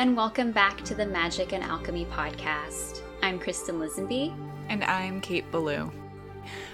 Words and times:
And 0.00 0.16
welcome 0.16 0.50
back 0.50 0.82
to 0.82 0.94
the 0.94 1.04
Magic 1.04 1.52
and 1.52 1.62
Alchemy 1.62 2.06
podcast. 2.06 3.02
I'm 3.22 3.38
Kristen 3.38 3.78
Lisenby. 3.78 4.34
And 4.70 4.82
I'm 4.82 5.20
Kate 5.20 5.44
Ballou. 5.52 5.92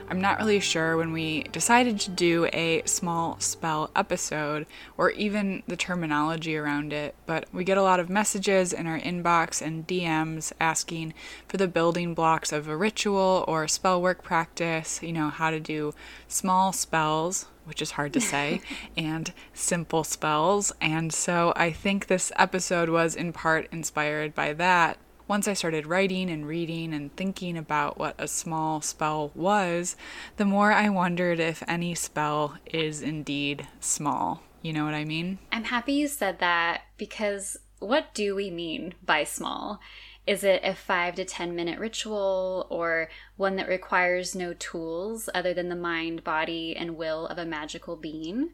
I'm 0.09 0.21
not 0.21 0.39
really 0.39 0.61
sure 0.61 0.97
when 0.97 1.13
we 1.13 1.43
decided 1.45 1.99
to 2.01 2.11
do 2.11 2.49
a 2.53 2.83
small 2.85 3.41
spell 3.41 3.91
episode 3.97 4.67
or 4.97 5.11
even 5.11 5.63
the 5.67 5.77
terminology 5.77 6.57
around 6.57 6.93
it, 6.93 7.15
but 7.27 7.47
we 7.53 7.65
get 7.65 7.79
a 7.79 7.83
lot 7.83 7.99
of 7.99 8.09
messages 8.09 8.73
in 8.73 8.87
our 8.87 9.01
inbox 9.01 9.61
and 9.61 9.87
DMs 9.87 10.53
asking 10.61 11.13
for 11.49 11.57
the 11.57 11.69
building 11.69 12.15
blocks 12.15 12.53
of 12.53 12.69
a 12.69 12.77
ritual 12.77 13.45
or 13.49 13.67
spell 13.67 14.01
work 14.01 14.23
practice, 14.23 15.03
you 15.03 15.13
know, 15.13 15.29
how 15.29 15.51
to 15.51 15.59
do 15.59 15.93
small 16.29 16.73
spells, 16.73 17.47
which 17.65 17.83
is 17.83 17.93
hard 17.93 18.13
to 18.13 18.21
say, 18.21 18.61
and 18.97 19.33
simple 19.53 20.05
spells. 20.05 20.73
And 20.81 21.13
so 21.13 21.53
I 21.57 21.73
think 21.73 22.07
this 22.07 22.31
episode 22.37 22.89
was 22.89 23.17
in 23.17 23.33
part 23.33 23.67
inspired 23.73 24.35
by 24.35 24.53
that 24.53 24.99
once 25.29 25.49
I 25.49 25.55
started 25.55 25.87
writing 25.87 26.31
and 26.31 26.47
reading 26.47 26.93
and 26.95 27.15
thinking 27.17 27.57
about 27.57 27.99
what 27.99 28.15
a 28.19 28.29
small 28.29 28.81
spell 28.81 29.33
was, 29.35 29.97
the 30.37 30.45
more 30.45 30.73
I 30.73 30.89
wondered 30.89 31.41
if 31.41 31.63
any 31.67 31.95
spell 31.95 32.59
is 32.67 33.03
indeed 33.03 33.67
small. 33.81 34.43
You 34.63 34.73
know 34.73 34.85
what 34.85 34.95
I 34.95 35.05
mean? 35.05 35.39
I'm 35.53 35.65
happy 35.65 35.95
you 35.95 36.09
said 36.09 36.39
that 36.39 36.83
because 36.97 37.57
what 37.79 38.15
do 38.15 38.35
we 38.35 38.51
mean 38.51 38.95
by 39.05 39.25
small? 39.25 39.81
Is 40.27 40.43
it 40.43 40.61
a 40.65 40.75
five 40.75 41.15
to 41.17 41.25
10 41.25 41.55
minute 41.55 41.79
ritual 41.79 42.67
or 42.69 43.09
one 43.37 43.57
that 43.57 43.69
requires 43.69 44.35
no 44.35 44.55
tools 44.55 45.29
other 45.35 45.55
than 45.55 45.69
the 45.69 45.77
mind, 45.77 46.25
body, 46.25 46.75
and 46.77 46.97
will 46.97 47.27
of 47.27 47.39
a 47.39 47.45
magical 47.45 47.97
being? 47.97 48.51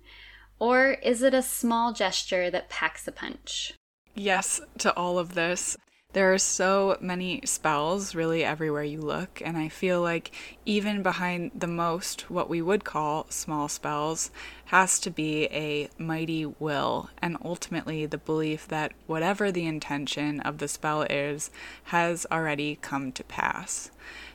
Or 0.59 0.93
is 1.03 1.23
it 1.23 1.35
a 1.35 1.43
small 1.43 1.93
gesture 1.93 2.51
that 2.51 2.69
packs 2.69 3.09
a 3.09 3.13
punch? 3.13 3.73
Yes, 4.15 4.61
to 4.79 4.95
all 4.95 5.19
of 5.19 5.35
this. 5.35 5.77
There 6.13 6.31
are 6.35 6.39
so 6.39 6.99
many 7.01 7.41
spells 7.47 8.15
really 8.15 8.45
everywhere 8.45 8.85
you 8.85 9.01
look, 9.01 9.41
and 9.43 9.57
I 9.57 9.71
feel 9.71 10.03
like 10.03 10.31
even 10.67 11.03
behind 11.03 11.53
the 11.55 11.67
most, 11.67 12.31
what 12.31 12.51
we 12.51 12.61
would 12.61 12.85
call 12.85 13.25
small 13.31 13.67
spells, 13.67 14.31
has 14.67 15.01
to 15.01 15.11
be 15.11 15.45
a 15.47 15.89
mighty 15.97 16.45
will, 16.45 17.09
and 17.23 17.39
ultimately 17.43 18.05
the 18.05 18.19
belief 18.19 18.69
that 18.69 18.93
whatever 19.07 19.51
the 19.51 19.65
intention 19.65 20.41
of 20.41 20.59
the 20.59 20.69
spell 20.69 21.03
is 21.03 21.51
has 21.85 22.27
already 22.31 22.79
come 22.83 23.11
to 23.13 23.25
pass. 23.25 23.91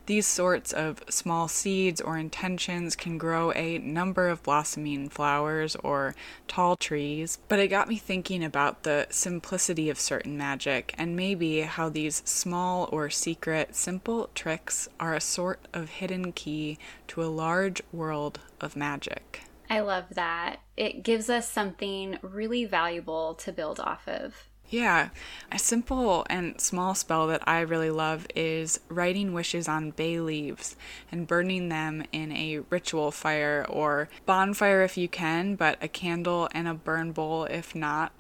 These 0.08 0.26
sorts 0.26 0.72
of 0.72 1.04
small 1.10 1.50
seeds 1.50 2.00
or 2.00 2.18
intentions 2.18 2.96
can 2.96 3.18
grow 3.18 3.52
a 3.52 3.78
number 3.80 4.30
of 4.30 4.42
blossoming 4.42 5.10
flowers 5.10 5.76
or 5.76 6.16
tall 6.48 6.78
trees, 6.78 7.40
but 7.50 7.60
it 7.60 7.68
got 7.68 7.90
me 7.90 7.98
thinking 7.98 8.42
about 8.42 8.84
the 8.84 9.08
simplicity 9.10 9.90
of 9.90 10.00
certain 10.00 10.38
magic 10.38 10.96
and 10.98 11.18
maybe 11.18 11.60
how 11.60 11.90
these 11.90 12.24
small 12.24 12.88
or 12.90 13.10
secret, 13.10 13.76
simple 13.76 14.30
tricks 14.34 14.88
are 14.98 15.14
a 15.14 15.20
sort 15.20 15.60
of 15.74 15.90
hidden 15.90 16.32
key 16.32 16.80
to 17.10 17.22
a 17.22 17.26
large 17.26 17.82
world 17.92 18.40
of 18.62 18.78
magic. 18.78 19.42
I 19.70 19.82
love 19.82 20.06
that. 20.12 20.62
It 20.78 21.04
gives 21.04 21.30
us 21.30 21.50
something 21.52 22.18
really 22.22 22.64
valuable 22.64 23.34
to 23.36 23.52
build 23.52 23.82
off 23.82 24.08
of. 24.08 24.48
Yeah, 24.70 25.10
a 25.50 25.58
simple 25.58 26.26
and 26.30 26.60
small 26.60 26.94
spell 26.94 27.28
that 27.28 27.48
I 27.48 27.62
really 27.62 27.90
love 27.90 28.28
is 28.36 28.82
writing 28.90 29.32
wishes 29.32 29.70
on 29.70 29.92
bay 29.92 30.20
leaves 30.20 30.76
and 31.10 31.26
burning 31.26 31.70
them 31.70 32.04
in 32.12 32.34
a 32.34 32.60
ritual 32.70 33.12
fire 33.12 33.66
or 33.70 34.10
bonfire 34.26 34.84
if 34.84 34.98
you 34.98 35.08
can, 35.08 35.56
but 35.56 35.78
a 35.82 35.88
candle 35.88 36.50
and 36.52 36.68
a 36.68 36.74
burn 36.74 37.14
bowl 37.14 37.46
if 37.46 37.76
not. 37.76 38.12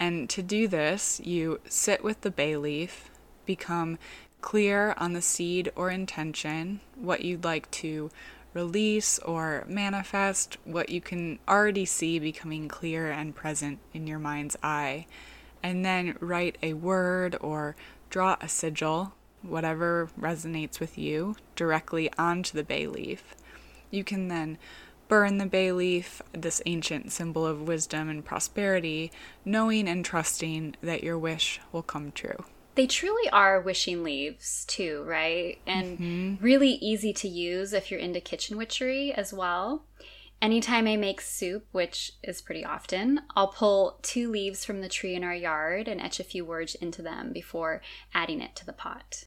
And 0.00 0.28
to 0.30 0.42
do 0.42 0.66
this, 0.66 1.20
you 1.22 1.60
sit 1.68 2.02
with 2.02 2.22
the 2.22 2.32
bay 2.32 2.56
leaf, 2.56 3.08
become 3.46 3.96
clear 4.40 4.94
on 4.98 5.12
the 5.12 5.22
seed 5.22 5.70
or 5.76 5.88
intention, 5.88 6.80
what 6.96 7.20
you'd 7.24 7.44
like 7.44 7.70
to 7.70 8.10
release 8.54 9.20
or 9.20 9.64
manifest, 9.68 10.56
what 10.64 10.88
you 10.88 11.00
can 11.00 11.38
already 11.46 11.84
see 11.84 12.18
becoming 12.18 12.66
clear 12.66 13.08
and 13.12 13.36
present 13.36 13.78
in 13.94 14.08
your 14.08 14.18
mind's 14.18 14.56
eye 14.64 15.06
and 15.62 15.84
then 15.84 16.16
write 16.20 16.58
a 16.62 16.74
word 16.74 17.36
or 17.40 17.76
draw 18.10 18.36
a 18.40 18.48
sigil, 18.48 19.14
whatever 19.42 20.10
resonates 20.18 20.80
with 20.80 20.98
you, 20.98 21.36
directly 21.56 22.10
onto 22.18 22.56
the 22.56 22.64
bay 22.64 22.86
leaf. 22.86 23.34
You 23.90 24.04
can 24.04 24.28
then 24.28 24.58
burn 25.08 25.38
the 25.38 25.46
bay 25.46 25.72
leaf, 25.72 26.22
this 26.32 26.62
ancient 26.64 27.12
symbol 27.12 27.46
of 27.46 27.68
wisdom 27.68 28.08
and 28.08 28.24
prosperity, 28.24 29.12
knowing 29.44 29.86
and 29.86 30.04
trusting 30.04 30.74
that 30.82 31.04
your 31.04 31.18
wish 31.18 31.60
will 31.70 31.82
come 31.82 32.12
true. 32.12 32.44
They 32.74 32.86
truly 32.86 33.28
are 33.30 33.60
wishing 33.60 34.02
leaves, 34.02 34.64
too, 34.64 35.04
right? 35.06 35.58
And 35.66 35.98
mm-hmm. 35.98 36.42
really 36.44 36.70
easy 36.70 37.12
to 37.12 37.28
use 37.28 37.74
if 37.74 37.90
you're 37.90 38.00
into 38.00 38.20
kitchen 38.20 38.56
witchery 38.56 39.12
as 39.12 39.34
well. 39.34 39.84
Anytime 40.42 40.88
I 40.88 40.96
make 40.96 41.20
soup, 41.20 41.68
which 41.70 42.14
is 42.24 42.42
pretty 42.42 42.64
often, 42.64 43.20
I'll 43.36 43.46
pull 43.46 44.00
two 44.02 44.28
leaves 44.28 44.64
from 44.64 44.80
the 44.80 44.88
tree 44.88 45.14
in 45.14 45.22
our 45.22 45.34
yard 45.34 45.86
and 45.86 46.00
etch 46.00 46.18
a 46.18 46.24
few 46.24 46.44
words 46.44 46.74
into 46.74 47.00
them 47.00 47.32
before 47.32 47.80
adding 48.12 48.40
it 48.40 48.56
to 48.56 48.66
the 48.66 48.72
pot. 48.72 49.22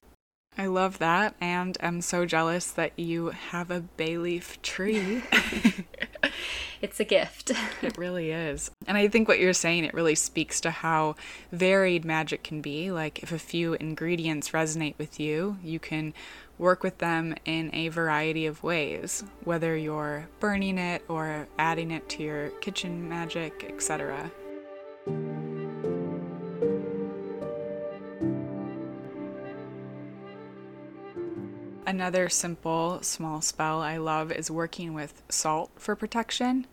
I 0.58 0.68
love 0.68 1.00
that, 1.00 1.36
and 1.40 1.78
I'm 1.82 2.02
so 2.02 2.26
jealous 2.26 2.70
that 2.72 3.00
you 3.00 3.30
have 3.30 3.72
a 3.72 3.80
bay 3.80 4.18
leaf 4.18 4.62
tree. 4.62 5.24
it's 6.82 7.00
a 7.00 7.06
gift. 7.06 7.52
it 7.82 7.98
really 7.98 8.32
is. 8.32 8.72
And 8.86 8.98
I 8.98 9.08
think 9.08 9.30
what 9.30 9.40
you're 9.40 9.54
saying, 9.54 9.86
it 9.86 9.94
really 9.94 10.16
speaks 10.16 10.60
to 10.62 10.72
how 10.72 11.16
varied 11.50 12.04
magic 12.04 12.44
can 12.44 12.60
be. 12.62 12.92
Like, 12.92 13.24
if 13.24 13.32
a 13.32 13.40
few 13.40 13.74
ingredients 13.76 14.50
resonate 14.50 14.98
with 14.98 15.18
you, 15.18 15.60
you 15.64 15.80
can 15.80 16.14
work 16.58 16.84
with 16.84 16.98
them 17.00 17.36
in 17.46 17.70
a 17.74 17.90
variety 17.90 18.46
of 18.46 18.64
ways, 18.64 19.24
whether 19.44 19.76
you're 19.76 20.28
burning 20.40 20.78
it 20.78 21.04
or 21.08 21.48
adding 21.60 21.92
it 21.92 22.08
to 22.10 22.24
your 22.24 22.50
kitchen 22.62 23.08
magic, 23.08 23.66
etc. 23.70 24.32
Another 31.88 32.30
simple, 32.30 33.00
small 33.04 33.42
spell 33.42 33.82
I 33.82 33.98
love 33.98 34.32
is 34.32 34.50
working 34.50 34.94
with 34.94 35.22
salt 35.30 35.72
for 35.76 35.96
protection. 35.96 36.66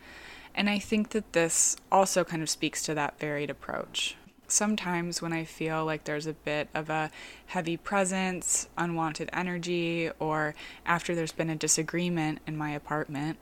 And 0.54 0.68
I 0.68 0.78
think 0.78 1.10
that 1.10 1.32
this 1.32 1.76
also 1.90 2.24
kind 2.24 2.42
of 2.42 2.48
speaks 2.48 2.82
to 2.84 2.94
that 2.94 3.18
varied 3.18 3.50
approach 3.50 4.16
sometimes 4.52 5.20
when 5.20 5.32
I 5.32 5.44
feel 5.44 5.84
like 5.84 6.04
there's 6.04 6.26
a 6.26 6.32
bit 6.32 6.68
of 6.74 6.90
a 6.90 7.10
heavy 7.46 7.76
presence, 7.76 8.68
unwanted 8.76 9.30
energy, 9.32 10.10
or 10.18 10.54
after 10.86 11.14
there's 11.14 11.32
been 11.32 11.50
a 11.50 11.56
disagreement 11.56 12.40
in 12.46 12.56
my 12.56 12.70
apartment, 12.70 13.38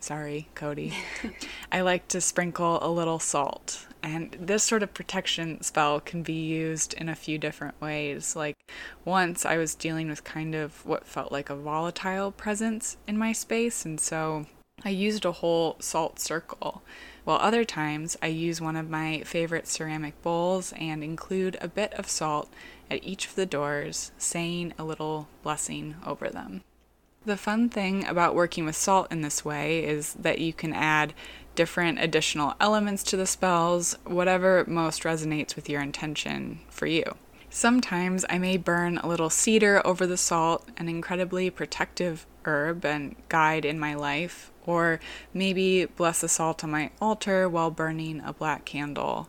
sorry, 0.00 0.48
Cody, 0.54 0.94
I 1.72 1.80
like 1.80 2.08
to 2.08 2.20
sprinkle 2.20 2.78
a 2.82 2.90
little 2.90 3.18
salt. 3.18 3.86
And 4.02 4.34
this 4.40 4.62
sort 4.62 4.82
of 4.82 4.94
protection 4.94 5.60
spell 5.62 6.00
can 6.00 6.22
be 6.22 6.32
used 6.32 6.94
in 6.94 7.08
a 7.08 7.14
few 7.14 7.36
different 7.36 7.78
ways. 7.80 8.34
Like 8.34 8.56
once 9.04 9.44
I 9.44 9.58
was 9.58 9.74
dealing 9.74 10.08
with 10.08 10.24
kind 10.24 10.54
of 10.54 10.84
what 10.86 11.06
felt 11.06 11.30
like 11.30 11.50
a 11.50 11.56
volatile 11.56 12.32
presence 12.32 12.96
in 13.06 13.18
my 13.18 13.32
space, 13.32 13.84
and 13.84 14.00
so 14.00 14.46
I 14.84 14.88
used 14.88 15.26
a 15.26 15.32
whole 15.32 15.76
salt 15.80 16.18
circle 16.18 16.82
while 17.30 17.38
other 17.40 17.64
times 17.64 18.16
I 18.20 18.26
use 18.26 18.60
one 18.60 18.74
of 18.74 18.90
my 18.90 19.20
favorite 19.20 19.68
ceramic 19.68 20.20
bowls 20.20 20.74
and 20.76 21.04
include 21.04 21.56
a 21.60 21.68
bit 21.68 21.94
of 21.94 22.08
salt 22.08 22.50
at 22.90 23.04
each 23.04 23.28
of 23.28 23.36
the 23.36 23.46
doors, 23.46 24.10
saying 24.18 24.74
a 24.76 24.82
little 24.82 25.28
blessing 25.44 25.94
over 26.04 26.28
them. 26.28 26.64
The 27.24 27.36
fun 27.36 27.68
thing 27.68 28.04
about 28.04 28.34
working 28.34 28.64
with 28.64 28.74
salt 28.74 29.12
in 29.12 29.20
this 29.20 29.44
way 29.44 29.84
is 29.84 30.14
that 30.14 30.40
you 30.40 30.52
can 30.52 30.72
add 30.72 31.14
different 31.54 32.00
additional 32.00 32.54
elements 32.58 33.04
to 33.04 33.16
the 33.16 33.26
spells, 33.26 33.96
whatever 34.04 34.64
most 34.66 35.04
resonates 35.04 35.54
with 35.54 35.68
your 35.68 35.82
intention 35.82 36.58
for 36.68 36.86
you. 36.86 37.04
Sometimes 37.48 38.24
I 38.28 38.38
may 38.38 38.56
burn 38.56 38.98
a 38.98 39.06
little 39.06 39.30
cedar 39.30 39.86
over 39.86 40.04
the 40.04 40.16
salt, 40.16 40.68
an 40.76 40.88
incredibly 40.88 41.48
protective 41.48 42.26
herb 42.44 42.84
and 42.84 43.16
guide 43.28 43.64
in 43.64 43.78
my 43.78 43.94
life, 43.94 44.50
or 44.66 45.00
maybe 45.32 45.84
bless 45.84 46.20
the 46.20 46.28
salt 46.28 46.62
on 46.64 46.70
my 46.70 46.90
altar 47.00 47.48
while 47.48 47.70
burning 47.70 48.20
a 48.24 48.32
black 48.32 48.64
candle. 48.64 49.28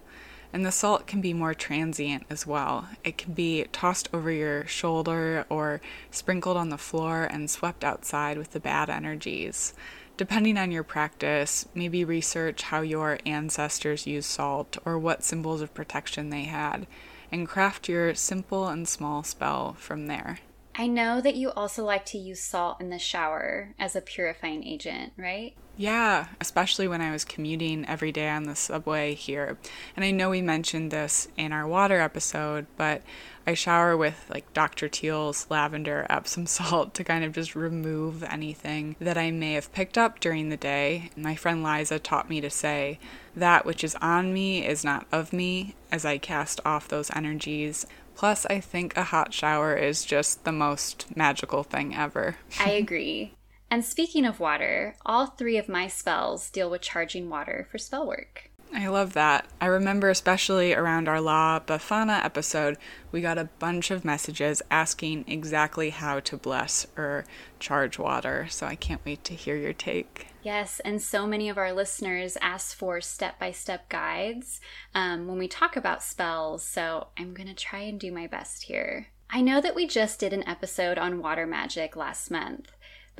And 0.54 0.66
the 0.66 0.72
salt 0.72 1.08
can 1.08 1.22
be 1.22 1.34
more 1.34 1.54
transient 1.54 2.26
as 2.30 2.46
well. 2.46 2.90
It 3.06 3.18
can 3.18 3.34
be 3.34 3.66
tossed 3.72 4.10
over 4.14 4.30
your 4.30 4.66
shoulder 4.68 5.46
or 5.50 5.80
sprinkled 6.10 6.58
on 6.58 6.70
the 6.70 6.78
floor 6.78 7.24
and 7.24 7.50
swept 7.50 7.86
outside 7.86 8.38
with 8.38 8.52
the 8.52 8.60
bad 8.60 8.90
energies. 8.90 9.74
Depending 10.18 10.58
on 10.58 10.72
your 10.72 10.84
practice, 10.84 11.68
maybe 11.74 12.04
research 12.04 12.64
how 12.64 12.82
your 12.82 13.18
ancestors 13.26 14.06
used 14.06 14.30
salt 14.30 14.78
or 14.86 15.00
what 15.00 15.24
symbols 15.24 15.62
of 15.62 15.74
protection 15.74 16.30
they 16.30 16.44
had, 16.44 16.86
and 17.32 17.48
craft 17.48 17.88
your 17.88 18.14
simple 18.14 18.68
and 18.68 18.88
small 18.88 19.24
spell 19.24 19.74
from 19.80 20.08
there. 20.08 20.40
I 20.82 20.88
know 20.88 21.22
that 21.22 21.36
you 21.36 21.52
also 21.52 21.86
like 21.86 22.06
to 22.06 22.18
use 22.18 22.42
salt 22.42 22.82
in 22.82 22.90
the 22.90 22.98
shower 22.98 23.76
as 23.78 23.96
a 23.96 24.02
purifying 24.02 24.64
agent, 24.64 25.14
right? 25.16 25.54
Yeah, 25.78 26.28
especially 26.40 26.88
when 26.88 27.02
I 27.02 27.12
was 27.12 27.26
commuting 27.26 27.88
every 27.88 28.12
day 28.12 28.30
on 28.30 28.44
the 28.44 28.56
subway 28.56 29.16
here. 29.16 29.58
And 29.96 30.06
I 30.06 30.12
know 30.12 30.30
we 30.30 30.42
mentioned 30.42 30.92
this 30.92 31.28
in 31.38 31.52
our 31.52 31.66
water 31.66 32.00
episode, 32.00 32.68
but 32.78 33.02
I 33.48 33.54
shower 33.56 33.98
with 33.98 34.26
like 34.30 34.54
Dr. 34.54 34.88
Teal's 34.90 35.48
lavender 35.50 36.06
Epsom 36.10 36.46
salt 36.48 36.94
to 36.96 37.04
kind 37.04 37.24
of 37.24 37.34
just 37.34 37.56
remove 37.56 38.24
anything 38.24 38.96
that 39.00 39.18
I 39.18 39.32
may 39.32 39.54
have 39.54 39.74
picked 39.74 39.98
up 39.98 40.20
during 40.20 40.50
the 40.50 40.58
day. 40.58 41.10
My 41.16 41.36
friend 41.36 41.64
Liza 41.64 42.00
taught 42.00 42.30
me 42.30 42.42
to 42.42 42.50
say, 42.50 43.00
That 43.36 43.66
which 43.66 43.84
is 43.84 43.96
on 43.96 44.34
me 44.34 44.66
is 44.66 44.84
not 44.84 45.08
of 45.12 45.34
me, 45.34 45.76
as 45.92 46.06
I 46.06 46.18
cast 46.18 46.60
off 46.66 46.88
those 46.88 47.12
energies. 47.12 47.86
Plus, 48.16 48.46
I 48.48 48.60
think 48.60 48.96
a 48.96 49.06
hot 49.06 49.34
shower 49.34 49.76
is 49.76 50.06
just 50.06 50.44
the 50.44 50.52
most 50.52 51.16
magical 51.16 51.64
thing 51.64 51.96
ever. 51.96 52.36
I 52.60 52.72
agree. 52.72 53.34
And 53.72 53.86
speaking 53.86 54.26
of 54.26 54.42
water, 54.42 54.98
all 55.06 55.28
three 55.28 55.58
of 55.58 55.70
my 55.70 55.88
spells 55.88 56.50
deal 56.50 56.70
with 56.70 56.82
charging 56.82 57.30
water 57.30 57.70
for 57.72 57.78
spell 57.78 58.06
work. 58.06 58.50
I 58.74 58.88
love 58.88 59.14
that. 59.14 59.48
I 59.60 59.66
remember, 59.68 60.10
especially 60.10 60.74
around 60.74 61.08
our 61.08 61.22
La 61.22 61.60
Befana 61.62 62.24
episode, 62.24 62.78
we 63.12 63.22
got 63.22 63.38
a 63.38 63.50
bunch 63.60 63.90
of 63.90 64.06
messages 64.06 64.62
asking 64.70 65.24
exactly 65.28 65.90
how 65.90 66.20
to 66.22 66.38
bless 66.38 66.86
or 66.98 67.24
charge 67.60 67.98
water. 67.98 68.48
So 68.50 68.68
I 68.68 68.76
can't 68.76 69.04
wait 69.06 69.24
to 69.26 69.36
hear 69.36 69.56
your 69.56 69.74
take. 69.74 70.28
Yes, 70.44 70.82
and 70.82 71.02
so 71.02 71.26
many 71.26 71.48
of 71.48 71.58
our 71.58 71.72
listeners 71.72 72.38
ask 72.42 72.76
for 72.76 73.00
step 73.00 73.40
by 73.40 73.52
step 73.52 73.88
guides 73.88 74.60
um, 74.94 75.28
when 75.28 75.38
we 75.38 75.48
talk 75.48 75.78
about 75.78 76.04
spells. 76.04 76.64
So 76.64 77.08
I'm 77.18 77.34
going 77.34 77.48
to 77.48 77.54
try 77.54 77.80
and 77.80 77.98
do 78.00 78.12
my 78.12 78.28
best 78.28 78.64
here. 78.64 79.08
I 79.34 79.40
know 79.40 79.62
that 79.62 79.76
we 79.76 79.88
just 79.88 80.20
did 80.20 80.34
an 80.34 80.48
episode 80.48 80.98
on 80.98 81.22
water 81.22 81.48
magic 81.48 81.96
last 81.96 82.30
month, 82.30 82.72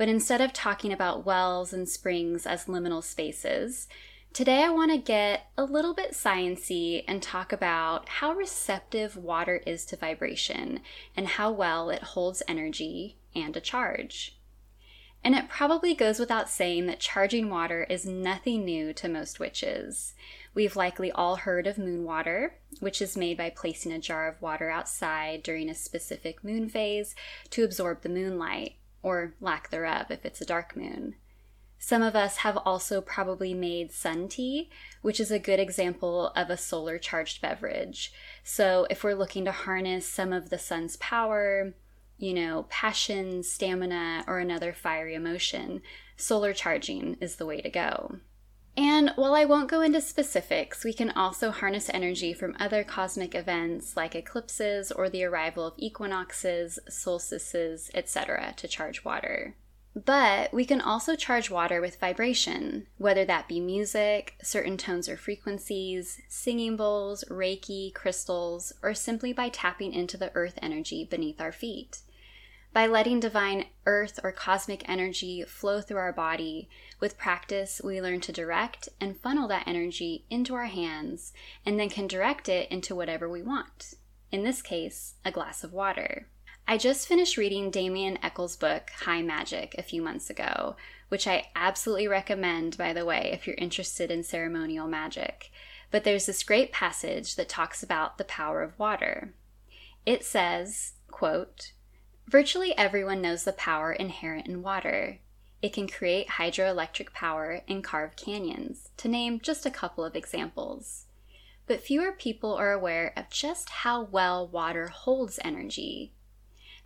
but 0.02 0.08
instead 0.08 0.40
of 0.40 0.52
talking 0.52 0.92
about 0.92 1.24
wells 1.24 1.72
and 1.72 1.88
springs 1.88 2.44
as 2.44 2.64
liminal 2.64 3.04
spaces, 3.04 3.86
Today, 4.32 4.64
I 4.64 4.70
want 4.70 4.90
to 4.90 4.98
get 4.98 5.46
a 5.56 5.62
little 5.62 5.94
bit 5.94 6.10
sciency 6.10 7.04
and 7.06 7.22
talk 7.22 7.52
about 7.52 8.08
how 8.08 8.32
receptive 8.32 9.16
water 9.16 9.62
is 9.64 9.84
to 9.86 9.96
vibration 9.96 10.80
and 11.16 11.28
how 11.28 11.52
well 11.52 11.88
it 11.88 12.02
holds 12.02 12.42
energy 12.48 13.18
and 13.36 13.56
a 13.56 13.60
charge. 13.60 14.36
And 15.22 15.36
it 15.36 15.48
probably 15.48 15.94
goes 15.94 16.18
without 16.18 16.50
saying 16.50 16.86
that 16.86 16.98
charging 16.98 17.48
water 17.48 17.86
is 17.88 18.04
nothing 18.04 18.64
new 18.64 18.92
to 18.94 19.08
most 19.08 19.38
witches. 19.38 20.14
We've 20.52 20.74
likely 20.74 21.12
all 21.12 21.36
heard 21.36 21.68
of 21.68 21.78
moon 21.78 22.02
water, 22.02 22.56
which 22.80 23.00
is 23.00 23.16
made 23.16 23.36
by 23.36 23.50
placing 23.50 23.92
a 23.92 24.00
jar 24.00 24.26
of 24.26 24.42
water 24.42 24.68
outside 24.68 25.44
during 25.44 25.70
a 25.70 25.76
specific 25.76 26.42
moon 26.42 26.68
phase 26.68 27.14
to 27.50 27.62
absorb 27.62 28.02
the 28.02 28.08
moonlight, 28.08 28.74
or 29.02 29.34
lack 29.40 29.70
thereof 29.70 30.06
if 30.10 30.24
it's 30.24 30.40
a 30.40 30.46
dark 30.46 30.76
moon. 30.76 31.14
Some 31.78 32.02
of 32.02 32.14
us 32.14 32.38
have 32.38 32.56
also 32.58 33.00
probably 33.00 33.54
made 33.54 33.90
sun 33.90 34.28
tea, 34.28 34.70
which 35.00 35.18
is 35.18 35.32
a 35.32 35.40
good 35.40 35.58
example 35.58 36.28
of 36.36 36.48
a 36.48 36.56
solar 36.56 36.96
charged 36.96 37.42
beverage. 37.42 38.12
So, 38.44 38.86
if 38.88 39.02
we're 39.02 39.16
looking 39.16 39.44
to 39.46 39.52
harness 39.52 40.06
some 40.06 40.32
of 40.32 40.48
the 40.48 40.58
sun's 40.58 40.96
power, 40.98 41.74
you 42.18 42.34
know, 42.34 42.66
passion, 42.68 43.42
stamina, 43.42 44.22
or 44.28 44.38
another 44.38 44.72
fiery 44.72 45.16
emotion, 45.16 45.82
solar 46.16 46.52
charging 46.52 47.16
is 47.20 47.34
the 47.34 47.46
way 47.46 47.60
to 47.60 47.68
go. 47.68 48.18
And 48.76 49.12
while 49.16 49.34
I 49.34 49.44
won't 49.44 49.70
go 49.70 49.82
into 49.82 50.00
specifics, 50.00 50.82
we 50.82 50.94
can 50.94 51.10
also 51.10 51.50
harness 51.50 51.90
energy 51.92 52.32
from 52.32 52.56
other 52.58 52.84
cosmic 52.84 53.34
events 53.34 53.96
like 53.96 54.14
eclipses 54.14 54.90
or 54.90 55.10
the 55.10 55.24
arrival 55.24 55.66
of 55.66 55.74
equinoxes, 55.76 56.78
solstices, 56.88 57.90
etc., 57.94 58.54
to 58.56 58.68
charge 58.68 59.04
water. 59.04 59.56
But 59.94 60.54
we 60.54 60.64
can 60.64 60.80
also 60.80 61.16
charge 61.16 61.50
water 61.50 61.82
with 61.82 62.00
vibration, 62.00 62.86
whether 62.96 63.26
that 63.26 63.46
be 63.46 63.60
music, 63.60 64.36
certain 64.42 64.78
tones 64.78 65.06
or 65.06 65.18
frequencies, 65.18 66.18
singing 66.28 66.76
bowls, 66.76 67.24
reiki, 67.28 67.92
crystals, 67.92 68.72
or 68.82 68.94
simply 68.94 69.34
by 69.34 69.50
tapping 69.50 69.92
into 69.92 70.16
the 70.16 70.34
earth 70.34 70.58
energy 70.62 71.04
beneath 71.04 71.42
our 71.42 71.52
feet. 71.52 72.00
By 72.72 72.86
letting 72.86 73.20
divine 73.20 73.66
earth 73.84 74.18
or 74.24 74.32
cosmic 74.32 74.88
energy 74.88 75.44
flow 75.44 75.82
through 75.82 75.98
our 75.98 76.12
body, 76.12 76.70
with 77.00 77.18
practice, 77.18 77.82
we 77.84 78.00
learn 78.00 78.20
to 78.22 78.32
direct 78.32 78.88
and 78.98 79.20
funnel 79.20 79.46
that 79.48 79.68
energy 79.68 80.24
into 80.30 80.54
our 80.54 80.66
hands 80.66 81.34
and 81.66 81.78
then 81.78 81.90
can 81.90 82.06
direct 82.06 82.48
it 82.48 82.70
into 82.70 82.94
whatever 82.94 83.28
we 83.28 83.42
want. 83.42 83.94
In 84.30 84.42
this 84.42 84.62
case, 84.62 85.14
a 85.22 85.30
glass 85.30 85.62
of 85.62 85.74
water. 85.74 86.28
I 86.66 86.78
just 86.78 87.06
finished 87.06 87.36
reading 87.36 87.70
Damien 87.70 88.18
Echols' 88.22 88.56
book, 88.56 88.90
High 89.00 89.20
Magic, 89.20 89.74
a 89.76 89.82
few 89.82 90.00
months 90.00 90.30
ago, 90.30 90.76
which 91.10 91.26
I 91.26 91.48
absolutely 91.54 92.08
recommend, 92.08 92.78
by 92.78 92.94
the 92.94 93.04
way, 93.04 93.30
if 93.34 93.46
you're 93.46 93.56
interested 93.56 94.10
in 94.10 94.22
ceremonial 94.22 94.88
magic. 94.88 95.50
But 95.90 96.04
there's 96.04 96.24
this 96.24 96.42
great 96.42 96.72
passage 96.72 97.34
that 97.36 97.50
talks 97.50 97.82
about 97.82 98.16
the 98.16 98.24
power 98.24 98.62
of 98.62 98.78
water. 98.78 99.34
It 100.06 100.24
says, 100.24 100.92
quote, 101.10 101.72
Virtually 102.26 102.76
everyone 102.78 103.20
knows 103.20 103.44
the 103.44 103.52
power 103.52 103.92
inherent 103.92 104.46
in 104.46 104.62
water. 104.62 105.18
It 105.60 105.72
can 105.72 105.88
create 105.88 106.28
hydroelectric 106.28 107.12
power 107.12 107.62
and 107.68 107.84
carve 107.84 108.16
canyons, 108.16 108.90
to 108.96 109.08
name 109.08 109.40
just 109.40 109.66
a 109.66 109.70
couple 109.70 110.04
of 110.04 110.16
examples. 110.16 111.06
But 111.66 111.80
fewer 111.80 112.12
people 112.12 112.54
are 112.54 112.72
aware 112.72 113.12
of 113.16 113.30
just 113.30 113.70
how 113.70 114.02
well 114.02 114.46
water 114.46 114.88
holds 114.88 115.38
energy. 115.44 116.12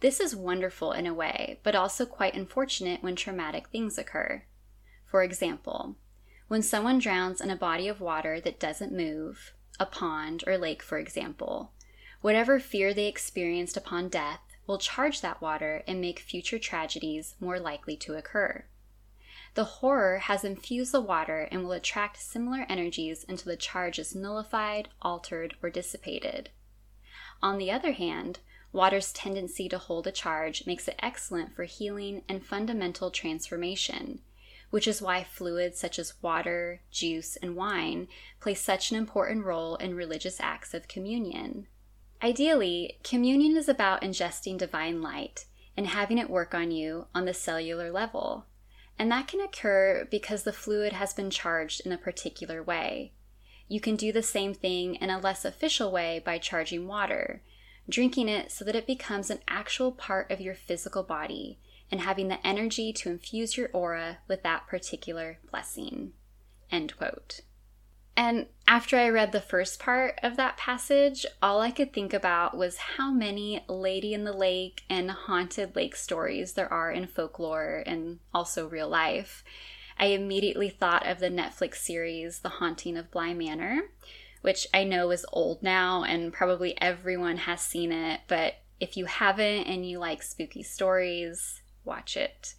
This 0.01 0.21
is 0.21 0.37
wonderful 0.37 0.93
in 0.93 1.07
a 1.07 1.15
way, 1.15 1.61
but 1.63 1.75
also 1.75 2.05
quite 2.05 2.35
unfortunate 2.35 3.03
when 3.03 3.17
traumatic 3.17 3.69
things 3.69 3.97
occur. 3.97 4.43
For 5.07 5.23
example, 5.23 5.97
when 6.49 6.63
someone 6.63 6.99
drowns 6.99 7.41
in 7.41 7.51
a 7.51 7.57
body 7.57 7.89
of 7.89 8.01
water 8.01 8.41
that 8.41 8.61
doesn't 8.61 8.93
move, 8.93 9.55
a 9.81 9.87
pond 9.87 10.45
or 10.47 10.59
lake, 10.59 10.83
for 10.83 10.99
example, 10.99 11.73
whatever 12.21 12.61
fear 12.61 12.93
they 12.93 13.07
experienced 13.07 13.77
upon 13.77 14.09
death 14.09 14.41
will 14.67 14.79
charge 14.79 15.21
that 15.21 15.41
water 15.41 15.83
and 15.87 16.01
make 16.01 16.19
future 16.19 16.59
tragedies 16.59 17.35
more 17.41 17.59
likely 17.59 17.97
to 17.97 18.15
occur. 18.15 18.65
The 19.55 19.65
horror 19.65 20.19
has 20.19 20.45
infused 20.45 20.93
the 20.93 21.01
water 21.01 21.49
and 21.51 21.65
will 21.65 21.73
attract 21.73 22.21
similar 22.21 22.67
energies 22.69 23.25
until 23.29 23.53
the 23.53 23.57
charge 23.57 23.99
is 23.99 24.15
nullified, 24.15 24.89
altered, 25.01 25.55
or 25.63 25.71
dissipated. 25.71 26.51
On 27.43 27.59
the 27.59 27.71
other 27.71 27.93
hand, 27.93 28.41
Water's 28.73 29.13
tendency 29.13 29.71
to 29.71 29.79
hold 29.79 30.07
a 30.07 30.13
charge 30.13 30.67
makes 30.67 30.87
it 30.87 30.97
excellent 30.99 31.55
for 31.57 31.65
healing 31.65 32.23
and 32.29 32.45
fundamental 32.45 33.11
transformation, 33.11 34.21
which 34.69 34.87
is 34.87 35.01
why 35.01 35.25
fluids 35.25 35.79
such 35.79 35.99
as 35.99 36.21
water, 36.21 36.83
juice, 36.91 37.37
and 37.37 37.57
wine 37.57 38.09
play 38.41 38.53
such 38.53 38.91
an 38.91 38.99
important 38.99 39.47
role 39.47 39.77
in 39.77 39.95
religious 39.95 40.41
acts 40.41 40.75
of 40.75 40.89
communion. 40.89 41.69
Ideally, 42.23 42.99
communion 43.05 43.57
is 43.57 43.69
about 43.69 44.03
ingesting 44.03 44.59
divine 44.59 45.03
light 45.03 45.45
and 45.77 45.87
having 45.89 46.19
it 46.19 46.31
work 46.31 46.55
on 46.55 46.71
you 46.71 47.07
on 47.15 47.27
the 47.27 47.35
cellular 47.35 47.91
level. 47.93 48.47
And 48.99 49.11
that 49.13 49.29
can 49.29 49.41
occur 49.41 50.09
because 50.11 50.43
the 50.43 50.53
fluid 50.53 50.95
has 50.95 51.13
been 51.13 51.31
charged 51.31 51.83
in 51.85 51.93
a 51.93 51.99
particular 51.99 52.63
way. 52.63 53.13
You 53.69 53.81
can 53.81 53.97
do 53.97 54.13
the 54.13 54.23
same 54.23 54.55
thing 54.55 54.95
in 54.95 55.11
a 55.11 55.19
less 55.19 55.45
official 55.45 55.93
way 55.93 56.23
by 56.25 56.39
charging 56.39 56.87
water, 56.87 57.43
drinking 57.89 58.29
it 58.29 58.51
so 58.51 58.65
that 58.65 58.77
it 58.77 58.87
becomes 58.87 59.29
an 59.29 59.41
actual 59.49 59.93
part 59.93 60.31
of 60.31 60.41
your 60.41 60.55
physical 60.55 61.03
body 61.03 61.59
and 61.91 62.01
having 62.01 62.29
the 62.29 62.45
energy 62.47 62.93
to 62.93 63.11
infuse 63.11 63.57
your 63.57 63.69
aura 63.73 64.19
with 64.27 64.43
that 64.43 64.67
particular 64.67 65.39
blessing. 65.51 66.13
End 66.71 66.97
quote. 66.97 67.43
And 68.17 68.47
after 68.67 68.97
I 68.97 69.11
read 69.11 69.33
the 69.33 69.41
first 69.41 69.79
part 69.79 70.19
of 70.23 70.37
that 70.37 70.57
passage, 70.57 71.27
all 71.43 71.61
I 71.61 71.71
could 71.71 71.93
think 71.93 72.15
about 72.15 72.57
was 72.57 72.79
how 72.79 73.11
many 73.11 73.63
Lady 73.69 74.15
in 74.15 74.25
the 74.25 74.33
Lake 74.33 74.83
and 74.89 75.11
haunted 75.11 75.77
lake 75.77 75.95
stories 75.95 76.55
there 76.55 76.73
are 76.73 76.91
in 76.91 77.07
folklore 77.07 77.83
and 77.87 78.19
also 78.33 78.69
real 78.69 78.89
life. 78.89 79.45
I 79.99 80.07
immediately 80.07 80.71
thought 80.71 81.07
of 81.07 81.21
the 81.21 81.29
Netflix 81.29 81.77
series 81.77 82.41
The 82.41 82.49
Haunting 82.49 82.97
of 82.97 83.11
Bly 83.11 83.35
Manor, 83.35 83.83
which 84.41 84.67
I 84.73 84.85
know 84.85 85.11
is 85.11 85.27
old 85.33 85.63
now 85.63 86.03
and 86.03 86.33
probably 86.33 86.81
everyone 86.81 87.37
has 87.39 87.61
seen 87.61 87.93
it, 87.93 88.21
but 88.29 88.55
if 88.81 88.97
you 88.97 89.05
haven't 89.05 89.65
and 89.65 89.89
you 89.89 89.99
like 89.99 90.23
spooky 90.23 90.63
stories, 90.63 91.61
watch 91.85 92.17
it. 92.17 92.55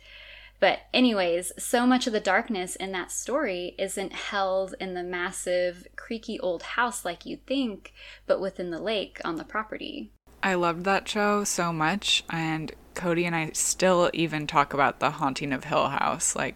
But, 0.59 0.79
anyways, 0.93 1.51
so 1.59 1.85
much 1.85 2.07
of 2.07 2.13
the 2.13 2.19
darkness 2.19 2.75
in 2.75 2.91
that 2.93 3.11
story 3.11 3.75
isn't 3.77 4.13
held 4.13 4.73
in 4.79 4.95
the 4.95 5.03
massive, 5.03 5.87
creaky 5.95 6.39
old 6.39 6.63
house 6.63 7.05
like 7.05 7.25
you'd 7.25 7.45
think, 7.45 7.93
but 8.25 8.41
within 8.41 8.71
the 8.71 8.81
lake 8.81 9.21
on 9.23 9.35
the 9.35 9.43
property. 9.43 10.11
I 10.41 10.55
loved 10.55 10.83
that 10.85 11.07
show 11.07 11.43
so 11.43 11.71
much, 11.71 12.23
and 12.29 12.71
Cody 12.95 13.25
and 13.25 13.35
I 13.35 13.51
still 13.53 14.09
even 14.13 14.47
talk 14.47 14.73
about 14.73 14.99
the 14.99 15.11
haunting 15.11 15.53
of 15.53 15.65
Hill 15.65 15.89
House. 15.89 16.35
Like, 16.35 16.55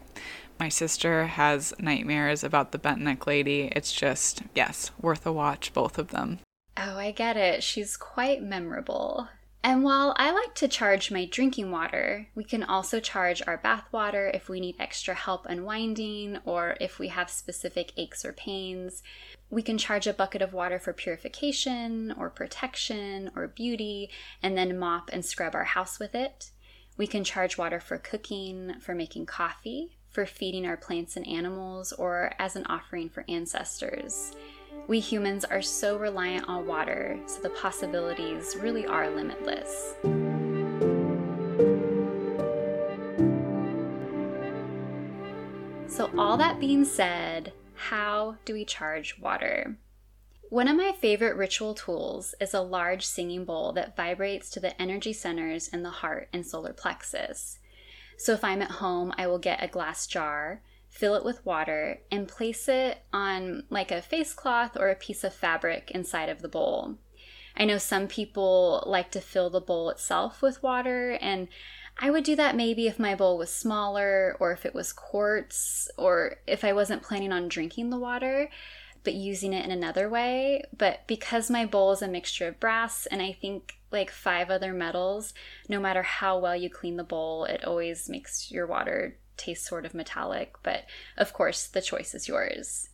my 0.59 0.69
sister 0.69 1.27
has 1.27 1.73
nightmares 1.79 2.43
about 2.43 2.71
the 2.71 2.79
bent 2.79 3.01
neck 3.01 3.27
lady. 3.27 3.71
It's 3.75 3.91
just, 3.91 4.41
yes, 4.55 4.91
worth 4.99 5.25
a 5.25 5.31
watch, 5.31 5.73
both 5.73 5.97
of 5.97 6.09
them. 6.09 6.39
Oh, 6.77 6.97
I 6.97 7.11
get 7.11 7.37
it. 7.37 7.63
She's 7.63 7.97
quite 7.97 8.41
memorable. 8.41 9.27
And 9.63 9.83
while 9.83 10.15
I 10.17 10.31
like 10.31 10.55
to 10.55 10.67
charge 10.67 11.11
my 11.11 11.25
drinking 11.25 11.69
water, 11.69 12.27
we 12.33 12.43
can 12.43 12.63
also 12.63 12.99
charge 12.99 13.43
our 13.45 13.57
bath 13.57 13.85
water 13.91 14.31
if 14.33 14.49
we 14.49 14.59
need 14.59 14.75
extra 14.79 15.13
help 15.13 15.45
unwinding 15.45 16.39
or 16.45 16.75
if 16.81 16.97
we 16.97 17.09
have 17.09 17.29
specific 17.29 17.93
aches 17.95 18.25
or 18.25 18.33
pains. 18.33 19.03
We 19.51 19.61
can 19.61 19.77
charge 19.77 20.07
a 20.07 20.13
bucket 20.13 20.41
of 20.41 20.53
water 20.53 20.79
for 20.79 20.93
purification 20.93 22.11
or 22.17 22.31
protection 22.31 23.29
or 23.35 23.47
beauty 23.47 24.09
and 24.41 24.57
then 24.57 24.79
mop 24.79 25.11
and 25.13 25.23
scrub 25.23 25.53
our 25.53 25.65
house 25.65 25.99
with 25.99 26.15
it. 26.15 26.49
We 26.97 27.05
can 27.05 27.23
charge 27.23 27.57
water 27.57 27.79
for 27.79 27.99
cooking, 27.99 28.79
for 28.79 28.95
making 28.95 29.27
coffee, 29.27 29.97
for 30.09 30.25
feeding 30.25 30.65
our 30.65 30.77
plants 30.77 31.15
and 31.15 31.27
animals, 31.27 31.93
or 31.93 32.33
as 32.37 32.55
an 32.55 32.65
offering 32.65 33.09
for 33.09 33.25
ancestors. 33.29 34.33
We 34.87 34.99
humans 34.99 35.45
are 35.45 35.61
so 35.61 35.97
reliant 35.97 36.49
on 36.49 36.67
water, 36.67 37.19
so 37.25 37.41
the 37.41 37.49
possibilities 37.51 38.55
really 38.59 38.85
are 38.85 39.09
limitless. 39.09 39.95
So, 45.87 46.09
all 46.17 46.35
that 46.37 46.59
being 46.59 46.83
said, 46.83 47.53
how 47.75 48.37
do 48.43 48.53
we 48.53 48.65
charge 48.65 49.19
water? 49.19 49.77
One 50.49 50.67
of 50.67 50.75
my 50.75 50.91
favorite 50.91 51.35
ritual 51.35 51.73
tools 51.73 52.33
is 52.41 52.53
a 52.53 52.61
large 52.61 53.05
singing 53.05 53.45
bowl 53.45 53.71
that 53.73 53.95
vibrates 53.95 54.49
to 54.51 54.59
the 54.59 54.79
energy 54.81 55.13
centers 55.13 55.67
in 55.67 55.83
the 55.83 55.89
heart 55.89 56.27
and 56.33 56.45
solar 56.45 56.73
plexus. 56.73 57.59
So, 58.17 58.33
if 58.33 58.43
I'm 58.43 58.61
at 58.61 58.71
home, 58.71 59.13
I 59.17 59.27
will 59.27 59.37
get 59.37 59.63
a 59.63 59.67
glass 59.67 60.07
jar 60.07 60.61
fill 60.91 61.15
it 61.15 61.25
with 61.25 61.43
water, 61.45 62.01
and 62.11 62.27
place 62.27 62.67
it 62.67 62.99
on 63.11 63.63
like 63.69 63.89
a 63.91 64.01
face 64.01 64.33
cloth 64.33 64.77
or 64.77 64.89
a 64.89 64.95
piece 64.95 65.23
of 65.23 65.33
fabric 65.33 65.89
inside 65.91 66.29
of 66.29 66.41
the 66.41 66.49
bowl. 66.49 66.97
I 67.57 67.65
know 67.65 67.79
some 67.79 68.07
people 68.07 68.83
like 68.85 69.09
to 69.11 69.21
fill 69.21 69.49
the 69.49 69.59
bowl 69.59 69.89
itself 69.89 70.41
with 70.41 70.61
water, 70.61 71.17
and 71.19 71.47
I 71.97 72.11
would 72.11 72.23
do 72.23 72.35
that 72.35 72.55
maybe 72.55 72.87
if 72.87 72.99
my 72.99 73.15
bowl 73.15 73.37
was 73.37 73.51
smaller 73.51 74.37
or 74.39 74.51
if 74.51 74.65
it 74.65 74.75
was 74.75 74.93
quartz 74.93 75.89
or 75.97 76.37
if 76.47 76.63
I 76.63 76.73
wasn't 76.73 77.03
planning 77.03 77.31
on 77.31 77.47
drinking 77.47 77.89
the 77.89 77.99
water 77.99 78.49
but 79.03 79.13
using 79.13 79.53
it 79.53 79.65
in 79.65 79.71
another 79.71 80.09
way. 80.09 80.63
But 80.77 81.07
because 81.07 81.49
my 81.49 81.65
bowl 81.65 81.91
is 81.91 82.01
a 82.01 82.07
mixture 82.07 82.47
of 82.47 82.59
brass 82.59 83.05
and 83.07 83.21
I 83.21 83.33
think 83.33 83.77
like 83.91 84.09
five 84.09 84.49
other 84.49 84.73
metals, 84.73 85.33
no 85.67 85.79
matter 85.79 86.03
how 86.03 86.39
well 86.39 86.55
you 86.55 86.69
clean 86.69 86.97
the 86.97 87.03
bowl, 87.03 87.45
it 87.45 87.65
always 87.65 88.07
makes 88.09 88.51
your 88.51 88.67
water 88.67 89.17
taste 89.37 89.65
sort 89.65 89.85
of 89.85 89.93
metallic, 89.93 90.55
but 90.63 90.85
of 91.17 91.33
course, 91.33 91.67
the 91.67 91.81
choice 91.81 92.13
is 92.13 92.27
yours. 92.27 92.89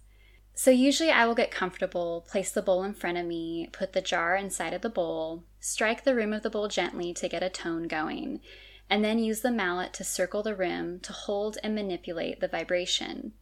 So, 0.60 0.72
usually, 0.72 1.12
I 1.12 1.28
will 1.28 1.36
get 1.36 1.52
comfortable, 1.52 2.26
place 2.28 2.52
the 2.52 2.64
bowl 2.64 2.84
in 2.84 2.96
front 2.96 3.20
of 3.20 3.28
me, 3.28 3.70
put 3.72 3.94
the 3.94 4.02
jar 4.02 4.36
inside 4.36 4.74
of 4.74 4.82
the 4.82 4.90
bowl, 4.90 5.44
strike 5.60 6.04
the 6.04 6.16
rim 6.16 6.34
of 6.34 6.42
the 6.42 6.50
bowl 6.50 6.68
gently 6.68 7.14
to 7.14 7.30
get 7.30 7.44
a 7.44 7.50
tone 7.50 7.88
going, 7.88 8.42
and 8.90 9.06
then 9.06 9.20
use 9.20 9.42
the 9.42 9.52
mallet 9.52 9.94
to 9.94 10.04
circle 10.04 10.42
the 10.42 10.56
rim 10.56 11.00
to 11.02 11.14
hold 11.14 11.60
and 11.62 11.76
manipulate 11.76 12.40
the 12.40 12.48
vibration. 12.48 13.34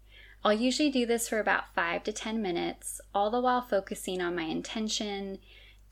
I'll 0.44 0.52
usually 0.52 0.90
do 0.90 1.06
this 1.06 1.30
for 1.30 1.40
about 1.40 1.74
5 1.74 2.04
to 2.04 2.12
10 2.12 2.42
minutes, 2.42 3.00
all 3.14 3.32
the 3.32 3.40
while 3.40 3.62
focusing 3.62 4.22
on 4.22 4.36
my 4.36 4.44
intention, 4.44 5.40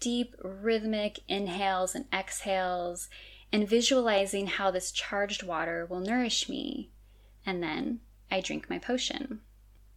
deep 0.01 0.35
rhythmic 0.43 1.21
inhales 1.29 1.95
and 1.95 2.03
exhales, 2.13 3.07
and 3.53 3.65
visualizing 3.65 4.47
how 4.47 4.71
this 4.71 4.91
charged 4.91 5.41
water 5.41 5.87
will 5.89 6.01
nourish 6.01 6.49
me 6.49 6.89
and 7.45 7.61
then 7.61 7.99
I 8.31 8.41
drink 8.41 8.69
my 8.69 8.79
potion. 8.79 9.41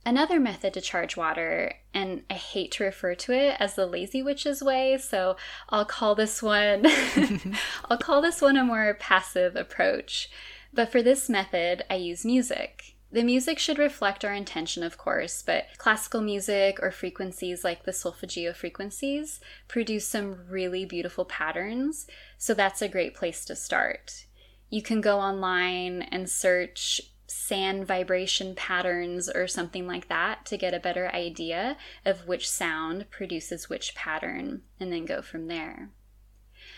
Another 0.05 0.38
method 0.38 0.73
to 0.75 0.81
charge 0.81 1.17
water, 1.17 1.75
and 1.93 2.23
I 2.31 2.35
hate 2.35 2.71
to 2.73 2.85
refer 2.85 3.17
to 3.17 3.33
it 3.33 3.57
as 3.59 3.75
the 3.75 3.87
lazy 3.87 4.23
witch's 4.23 4.62
way, 4.62 4.99
so 4.99 5.37
I'll 5.69 5.85
call 5.85 6.15
this 6.15 6.41
one 6.41 6.87
I'll 7.91 7.99
call 7.99 8.23
this 8.23 8.41
one 8.41 8.57
a 8.57 8.65
more 8.65 8.95
passive 9.00 9.57
approach. 9.57 10.31
But 10.73 10.93
for 10.93 11.03
this 11.03 11.29
method, 11.29 11.85
I 11.91 11.97
use 11.97 12.25
music. 12.25 12.97
The 13.11 13.25
music 13.25 13.59
should 13.59 13.79
reflect 13.79 14.25
our 14.25 14.35
intention, 14.35 14.83
of 14.83 14.99
course, 14.99 15.43
but 15.43 15.67
classical 15.79 16.21
music 16.21 16.79
or 16.83 16.91
frequencies 16.91 17.65
like 17.65 17.85
the 17.85 17.93
solfeggio 17.93 18.53
frequencies 18.53 19.41
produce 19.69 20.07
some 20.07 20.47
really 20.49 20.85
beautiful 20.85 21.25
patterns, 21.25 22.07
so 22.37 22.53
that's 22.53 22.83
a 22.83 22.88
great 22.88 23.15
place 23.15 23.45
to 23.47 23.57
start. 23.57 24.26
You 24.71 24.83
can 24.83 25.00
go 25.00 25.19
online 25.19 26.03
and 26.03 26.29
search 26.29 27.00
sand 27.26 27.87
vibration 27.87 28.54
patterns 28.54 29.28
or 29.28 29.47
something 29.47 29.87
like 29.87 30.09
that 30.09 30.45
to 30.47 30.56
get 30.56 30.75
a 30.75 30.80
better 30.80 31.09
idea 31.09 31.76
of 32.04 32.26
which 32.28 32.49
sound 32.49 33.11
produces 33.11 33.68
which 33.68 33.95
pattern 33.95 34.62
and 34.78 34.92
then 34.92 35.04
go 35.04 35.23
from 35.23 35.49
there. 35.49 35.90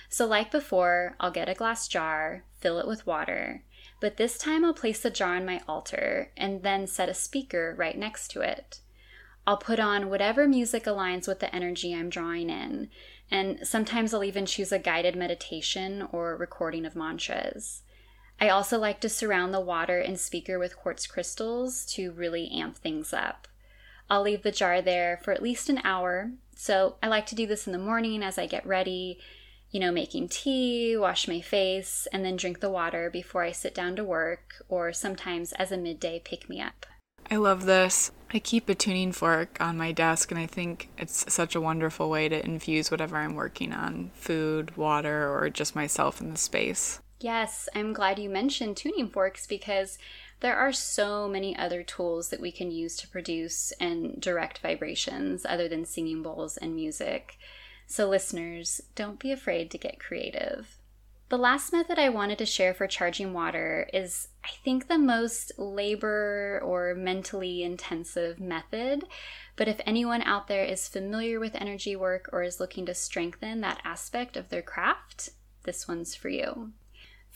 So, 0.09 0.27
like 0.27 0.51
before, 0.51 1.17
I'll 1.21 1.31
get 1.31 1.49
a 1.49 1.55
glass 1.55 1.87
jar, 1.87 2.45
fill 2.61 2.79
it 2.79 2.87
with 2.87 3.07
water, 3.07 3.65
but 4.01 4.17
this 4.17 4.39
time 4.39 4.65
I'll 4.65 4.75
place 4.75 5.03
the 5.03 5.11
jar 5.11 5.37
on 5.37 5.45
my 5.45 5.61
altar 5.69 6.31
and 6.37 6.63
then 6.63 6.87
set 6.87 7.09
a 7.09 7.15
speaker 7.15 7.75
right 7.77 7.97
next 7.97 8.29
to 8.33 8.41
it. 8.41 8.81
I'll 9.47 9.57
put 9.57 9.81
on 9.81 10.11
whatever 10.11 10.47
music 10.47 10.85
aligns 10.85 11.27
with 11.27 11.41
the 11.41 11.55
energy 11.55 11.95
I'm 11.95 12.11
drawing 12.11 12.51
in, 12.51 12.91
and 13.31 13.67
sometimes 13.67 14.13
I'll 14.13 14.25
even 14.25 14.47
choose 14.47 14.73
a 14.73 14.79
guided 14.79 15.17
meditation 15.17 16.07
or 16.13 16.37
recording 16.37 16.85
of 16.85 16.95
mantras. 16.95 17.83
I 18.41 18.49
also 18.51 18.79
like 18.79 19.01
to 19.01 19.09
surround 19.09 19.53
the 19.53 19.61
water 19.61 19.99
and 19.99 20.19
speaker 20.19 20.59
with 20.59 20.77
quartz 20.77 21.07
crystals 21.07 21.85
to 21.95 22.13
really 22.13 22.51
amp 22.51 22.79
things 22.79 23.13
up. 23.13 23.49
I'll 24.09 24.23
leave 24.23 24.43
the 24.43 24.53
jar 24.53 24.81
there 24.81 25.21
for 25.23 25.33
at 25.33 25.43
least 25.43 25.69
an 25.69 25.81
hour. 25.85 26.33
So 26.55 26.97
I 27.03 27.09
like 27.09 27.27
to 27.27 27.35
do 27.35 27.47
this 27.47 27.67
in 27.67 27.73
the 27.73 27.79
morning 27.79 28.23
as 28.23 28.39
I 28.39 28.47
get 28.47 28.67
ready, 28.67 29.19
you 29.71 29.81
know, 29.81 29.93
making 29.93 30.29
tea, 30.29 30.97
wash 30.97 31.29
my 31.29 31.41
face, 31.41 32.07
and 32.13 32.25
then 32.25 32.37
drink 32.37 32.61
the 32.61 32.71
water 32.71 33.11
before 33.11 33.43
I 33.43 33.53
sit 33.53 33.75
down 33.75 33.97
to 33.97 34.05
work, 34.05 34.65
or 34.69 34.93
sometimes 34.93 35.53
as 35.53 35.73
a 35.73 35.77
midday 35.77 36.21
pick 36.25 36.49
me 36.49 36.61
up. 36.61 36.87
I 37.31 37.37
love 37.37 37.67
this. 37.67 38.11
I 38.33 38.39
keep 38.39 38.69
a 38.69 38.75
tuning 38.75 39.13
fork 39.13 39.59
on 39.61 39.77
my 39.77 39.93
desk, 39.93 40.31
and 40.31 40.41
I 40.41 40.47
think 40.47 40.89
it's 40.97 41.31
such 41.33 41.55
a 41.55 41.61
wonderful 41.61 42.09
way 42.09 42.29
to 42.29 42.45
infuse 42.45 42.91
whatever 42.91 43.17
I'm 43.17 43.35
working 43.35 43.73
on 43.73 44.11
food, 44.15 44.77
water, 44.77 45.29
or 45.29 45.51
just 45.51 45.75
myself 45.75 46.21
in 46.21 46.31
the 46.31 46.39
space. 46.39 47.01
Yes, 47.21 47.69
I'm 47.75 47.93
glad 47.93 48.19
you 48.19 48.31
mentioned 48.31 48.77
tuning 48.77 49.09
forks 49.09 49.47
because 49.47 49.99
there 50.41 50.57
are 50.57 50.73
so 50.73 51.27
many 51.27 51.57
other 51.57 51.83
tools 51.83 52.29
that 52.29 52.41
we 52.41 52.53
can 52.53 52.71
use 52.71 52.97
to 52.99 53.09
produce 53.09 53.73
and 53.81 54.21
direct 54.21 54.59
vibrations 54.59 55.45
other 55.45 55.69
than 55.69 55.85
singing 55.85 56.23
bowls 56.23 56.57
and 56.57 56.77
music. 56.77 57.37
So, 57.89 58.09
listeners, 58.09 58.81
don't 58.95 59.19
be 59.19 59.33
afraid 59.33 59.71
to 59.73 59.79
get 59.79 59.99
creative. 59.99 60.77
The 61.29 61.39
last 61.39 61.73
method 61.73 61.99
I 61.99 62.09
wanted 62.09 62.39
to 62.39 62.47
share 62.47 62.73
for 62.73 62.87
charging 62.87 63.33
water 63.33 63.91
is, 63.93 64.29
I 64.45 64.51
think, 64.65 64.87
the 64.87 64.97
most 64.97 65.53
labor 65.59 66.61
or 66.65 66.95
mentally 66.95 67.65
intensive 67.65 68.39
method. 68.39 69.05
But 69.57 69.69
if 69.69 69.81
anyone 69.85 70.23
out 70.23 70.47
there 70.47 70.65
is 70.65 70.89
familiar 70.89 71.41
with 71.41 71.55
energy 71.57 71.97
work 71.97 72.31
or 72.33 72.45
is 72.45 72.61
looking 72.61 72.87
to 72.87 72.95
strengthen 72.95 73.61
that 73.61 73.81
aspect 73.85 74.37
of 74.37 74.49
their 74.49 74.63
craft, 74.63 75.31
this 75.65 75.89
one's 75.89 76.15
for 76.15 76.29
you. 76.29 76.73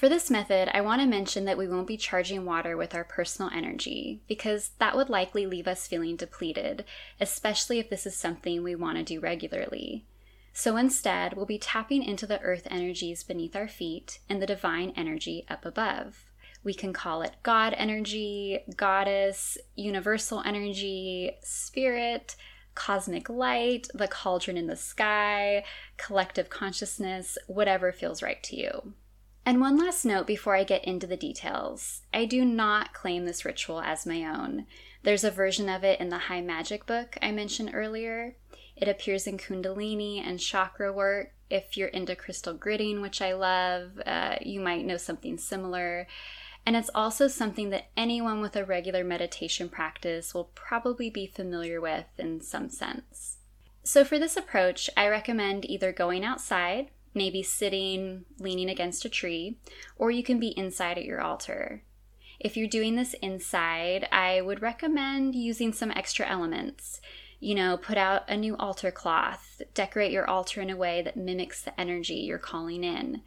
For 0.03 0.09
this 0.09 0.33
method, 0.33 0.69
I 0.77 0.81
want 0.81 1.01
to 1.01 1.07
mention 1.07 1.45
that 1.45 1.57
we 1.57 1.69
won't 1.69 1.87
be 1.87 1.97
charging 1.97 2.45
water 2.45 2.77
with 2.77 2.93
our 2.93 3.05
personal 3.05 3.53
energy 3.55 4.21
because 4.27 4.73
that 4.81 4.97
would 4.97 5.09
likely 5.09 5.47
leave 5.47 5.69
us 5.69 5.87
feeling 5.87 6.17
depleted, 6.17 6.85
especially 7.21 7.79
if 7.79 7.89
this 7.89 8.05
is 8.05 8.17
something 8.17 8.65
we 8.65 8.75
want 8.75 8.99
to 8.99 9.05
do 9.05 9.21
regularly. 9.21 10.05
So 10.53 10.77
instead, 10.77 11.35
we'll 11.35 11.47
be 11.47 11.57
tapping 11.57 12.03
into 12.03 12.27
the 12.27 12.41
earth 12.41 12.67
energies 12.69 13.23
beneath 13.23 13.55
our 13.55 13.69
feet 13.69 14.19
and 14.29 14.43
the 14.43 14.47
divine 14.47 14.93
energy 14.97 15.47
up 15.49 15.65
above. 15.65 16.33
We 16.65 16.75
can 16.75 16.93
call 16.93 17.23
it 17.23 17.37
God 17.45 17.73
energy, 17.79 18.59
goddess, 18.75 19.57
universal 19.77 20.43
energy, 20.45 21.37
spirit, 21.45 22.35
cosmic 22.75 23.31
light, 23.31 23.87
the 23.95 24.09
cauldron 24.09 24.57
in 24.57 24.67
the 24.67 24.75
sky, 24.75 25.63
collective 25.97 26.51
consciousness, 26.51 27.39
whatever 27.47 27.93
feels 27.93 28.21
right 28.21 28.43
to 28.43 28.57
you. 28.57 28.95
And 29.45 29.61
one 29.61 29.77
last 29.77 30.05
note 30.05 30.27
before 30.27 30.55
I 30.55 30.65
get 30.65 30.85
into 30.85 31.07
the 31.07 31.17
details 31.17 32.03
I 32.15 32.25
do 32.25 32.45
not 32.45 32.95
claim 32.95 33.25
this 33.25 33.45
ritual 33.45 33.81
as 33.81 34.07
my 34.07 34.25
own. 34.25 34.67
There's 35.03 35.25
a 35.25 35.31
version 35.31 35.69
of 35.69 35.83
it 35.83 36.01
in 36.01 36.11
the 36.11 36.19
High 36.19 36.43
Magic 36.43 36.87
book 36.87 37.17
I 37.21 37.33
mentioned 37.33 37.71
earlier. 37.75 38.37
It 38.77 38.89
appears 38.89 39.27
in 39.27 39.39
Kundalini 39.39 40.25
and 40.25 40.39
chakra 40.39 40.93
work. 40.93 41.33
If 41.51 41.77
you're 41.77 41.89
into 41.89 42.17
crystal 42.17 42.55
gridding, 42.55 43.03
which 43.03 43.21
I 43.21 43.33
love, 43.35 44.01
uh, 44.07 44.37
you 44.41 44.61
might 44.61 44.87
know 44.87 44.97
something 44.97 45.37
similar. 45.39 46.07
And 46.65 46.77
it's 46.77 46.91
also 46.95 47.27
something 47.27 47.71
that 47.71 47.91
anyone 47.97 48.41
with 48.41 48.55
a 48.55 48.65
regular 48.65 49.03
meditation 49.03 49.69
practice 49.69 50.33
will 50.33 50.51
probably 50.55 51.11
be 51.11 51.27
familiar 51.27 51.81
with 51.81 52.07
in 52.17 52.41
some 52.41 52.69
sense. 52.69 53.39
So, 53.83 54.05
for 54.05 54.19
this 54.19 54.37
approach, 54.37 54.89
I 54.97 55.09
recommend 55.09 55.65
either 55.65 55.93
going 55.93 56.25
outside, 56.25 56.91
maybe 57.15 57.43
sitting, 57.43 58.25
leaning 58.39 58.71
against 58.71 59.05
a 59.05 59.09
tree, 59.09 59.59
or 59.97 60.11
you 60.11 60.23
can 60.23 60.39
be 60.39 60.49
inside 60.49 60.99
at 60.99 61.05
your 61.05 61.21
altar. 61.21 61.83
If 62.41 62.57
you're 62.57 62.69
doing 62.69 62.97
this 62.97 63.15
inside, 63.23 64.09
I 64.11 64.41
would 64.41 64.63
recommend 64.63 65.35
using 65.35 65.73
some 65.73 65.93
extra 65.93 66.27
elements. 66.27 67.01
You 67.39 67.55
know, 67.55 67.77
put 67.77 67.97
out 67.97 68.29
a 68.29 68.37
new 68.37 68.57
altar 68.57 68.91
cloth, 68.91 69.63
decorate 69.75 70.13
your 70.13 70.29
altar 70.29 70.61
in 70.61 70.71
a 70.71 70.77
way 70.77 71.03
that 71.03 71.17
mimics 71.17 71.63
the 71.63 71.79
energy 71.81 72.15
you're 72.15 72.39
calling 72.39 72.85
in. 72.85 73.23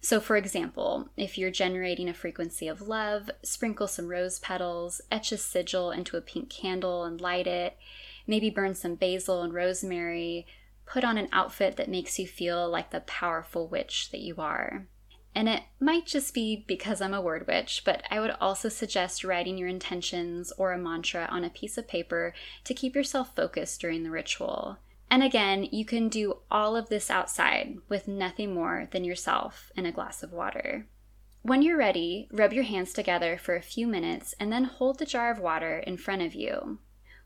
So, 0.00 0.20
for 0.20 0.36
example, 0.36 1.08
if 1.16 1.36
you're 1.36 1.50
generating 1.50 2.08
a 2.08 2.14
frequency 2.14 2.68
of 2.68 2.82
love, 2.82 3.30
sprinkle 3.42 3.88
some 3.88 4.08
rose 4.08 4.38
petals, 4.38 5.00
etch 5.10 5.32
a 5.32 5.36
sigil 5.36 5.90
into 5.90 6.16
a 6.16 6.20
pink 6.20 6.48
candle 6.48 7.04
and 7.04 7.20
light 7.20 7.46
it. 7.46 7.76
Maybe 8.26 8.50
burn 8.50 8.74
some 8.74 8.94
basil 8.94 9.42
and 9.42 9.52
rosemary. 9.52 10.46
Put 10.86 11.04
on 11.04 11.18
an 11.18 11.28
outfit 11.32 11.76
that 11.76 11.88
makes 11.88 12.18
you 12.18 12.26
feel 12.26 12.68
like 12.68 12.90
the 12.90 13.00
powerful 13.00 13.66
witch 13.68 14.10
that 14.10 14.20
you 14.20 14.36
are. 14.38 14.86
And 15.34 15.50
it 15.50 15.64
might 15.78 16.06
just 16.06 16.32
be 16.32 16.64
because 16.66 17.02
I'm 17.02 17.12
a 17.12 17.20
word 17.20 17.46
witch, 17.46 17.82
but 17.84 18.02
I 18.10 18.20
would 18.20 18.34
also 18.40 18.70
suggest 18.70 19.22
writing 19.22 19.58
your 19.58 19.68
intentions 19.68 20.50
or 20.56 20.72
a 20.72 20.78
mantra 20.78 21.28
on 21.30 21.44
a 21.44 21.50
piece 21.50 21.76
of 21.76 21.86
paper 21.86 22.32
to 22.64 22.72
keep 22.72 22.94
yourself 22.94 23.36
focused 23.36 23.80
during 23.82 24.02
the 24.02 24.10
ritual. 24.10 24.78
And 25.10 25.22
again, 25.22 25.64
you 25.64 25.84
can 25.84 26.08
do 26.08 26.38
all 26.50 26.74
of 26.74 26.88
this 26.88 27.10
outside 27.10 27.76
with 27.88 28.08
nothing 28.08 28.54
more 28.54 28.88
than 28.92 29.04
yourself 29.04 29.70
and 29.76 29.86
a 29.86 29.92
glass 29.92 30.22
of 30.22 30.32
water. 30.32 30.86
When 31.42 31.62
you're 31.62 31.76
ready, 31.76 32.28
rub 32.32 32.52
your 32.52 32.64
hands 32.64 32.92
together 32.92 33.38
for 33.38 33.54
a 33.54 33.62
few 33.62 33.86
minutes 33.86 34.34
and 34.40 34.50
then 34.50 34.64
hold 34.64 34.98
the 34.98 35.06
jar 35.06 35.30
of 35.30 35.38
water 35.38 35.78
in 35.78 35.96
front 35.96 36.22
of 36.22 36.34
you. 36.34 36.78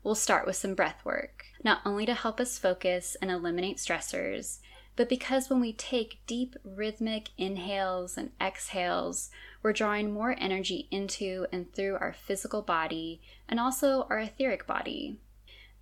We'll 0.03 0.15
start 0.15 0.47
with 0.47 0.55
some 0.55 0.73
breath 0.73 1.05
work, 1.05 1.45
not 1.63 1.81
only 1.85 2.07
to 2.07 2.15
help 2.15 2.39
us 2.39 2.57
focus 2.57 3.15
and 3.21 3.29
eliminate 3.29 3.77
stressors, 3.77 4.59
but 4.95 5.07
because 5.07 5.49
when 5.49 5.61
we 5.61 5.73
take 5.73 6.25
deep 6.25 6.55
rhythmic 6.63 7.29
inhales 7.37 8.17
and 8.17 8.31
exhales, 8.41 9.29
we're 9.61 9.73
drawing 9.73 10.11
more 10.11 10.35
energy 10.39 10.87
into 10.89 11.45
and 11.51 11.71
through 11.73 11.97
our 11.97 12.13
physical 12.13 12.61
body 12.61 13.21
and 13.47 13.59
also 13.59 14.07
our 14.09 14.19
etheric 14.19 14.65
body. 14.65 15.19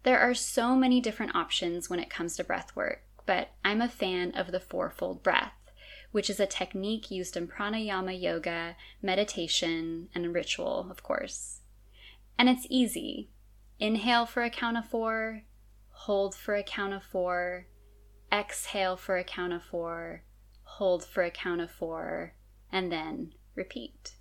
There 0.04 0.20
are 0.20 0.34
so 0.34 0.76
many 0.76 1.00
different 1.00 1.36
options 1.36 1.90
when 1.90 2.00
it 2.00 2.10
comes 2.10 2.36
to 2.36 2.44
breath 2.44 2.76
work, 2.76 3.04
but 3.26 3.50
I'm 3.64 3.82
a 3.82 3.88
fan 3.88 4.32
of 4.34 4.52
the 4.52 4.60
fourfold 4.60 5.24
breath, 5.24 5.54
which 6.12 6.30
is 6.30 6.40
a 6.40 6.46
technique 6.46 7.10
used 7.10 7.38
in 7.38 7.48
pranayama 7.48 8.20
yoga, 8.20 8.76
meditation, 9.02 10.10
and 10.14 10.34
ritual, 10.34 10.88
of 10.92 11.04
course. 11.04 11.62
And 12.38 12.50
it's 12.50 12.68
easy. 12.70 13.30
Inhale 13.80 14.26
for 14.26 14.44
a 14.44 14.50
count 14.50 14.76
of 14.76 14.86
four, 14.90 15.44
hold 15.92 16.36
for 16.36 16.56
a 16.56 16.64
count 16.64 16.94
of 16.94 17.02
four, 17.02 17.68
exhale 18.30 18.98
for 18.98 19.18
a 19.18 19.24
count 19.24 19.54
of 19.54 19.64
four, 19.64 20.24
hold 20.64 21.06
for 21.06 21.24
a 21.24 21.32
count 21.32 21.62
of 21.62 21.72
four, 21.72 22.34
and 22.74 22.92
then 22.92 23.32
repeat. 23.56 24.16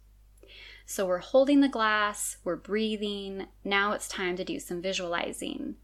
So 0.86 1.06
we're 1.06 1.18
holding 1.18 1.60
the 1.60 1.68
glass, 1.68 2.36
we're 2.44 2.54
breathing. 2.54 3.48
Now 3.64 3.92
it's 3.92 4.06
time 4.06 4.36
to 4.36 4.44
do 4.44 4.60
some 4.60 4.80
visualizing. 4.80 5.74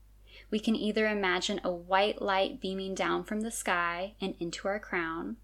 We 0.52 0.60
can 0.60 0.76
either 0.76 1.08
imagine 1.08 1.60
a 1.64 1.72
white 1.72 2.22
light 2.22 2.60
beaming 2.60 2.94
down 2.94 3.24
from 3.24 3.40
the 3.40 3.50
sky 3.50 4.14
and 4.20 4.36
into 4.38 4.68
our 4.68 4.78
crown, 4.78 5.38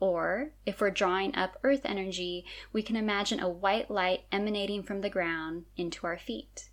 or 0.00 0.50
if 0.66 0.80
we're 0.80 0.90
drawing 0.90 1.32
up 1.36 1.60
earth 1.62 1.82
energy, 1.84 2.44
we 2.72 2.82
can 2.82 2.96
imagine 2.96 3.38
a 3.38 3.48
white 3.48 3.88
light 3.88 4.24
emanating 4.32 4.82
from 4.82 5.00
the 5.00 5.08
ground 5.08 5.66
into 5.76 6.08
our 6.08 6.18
feet. 6.18 6.70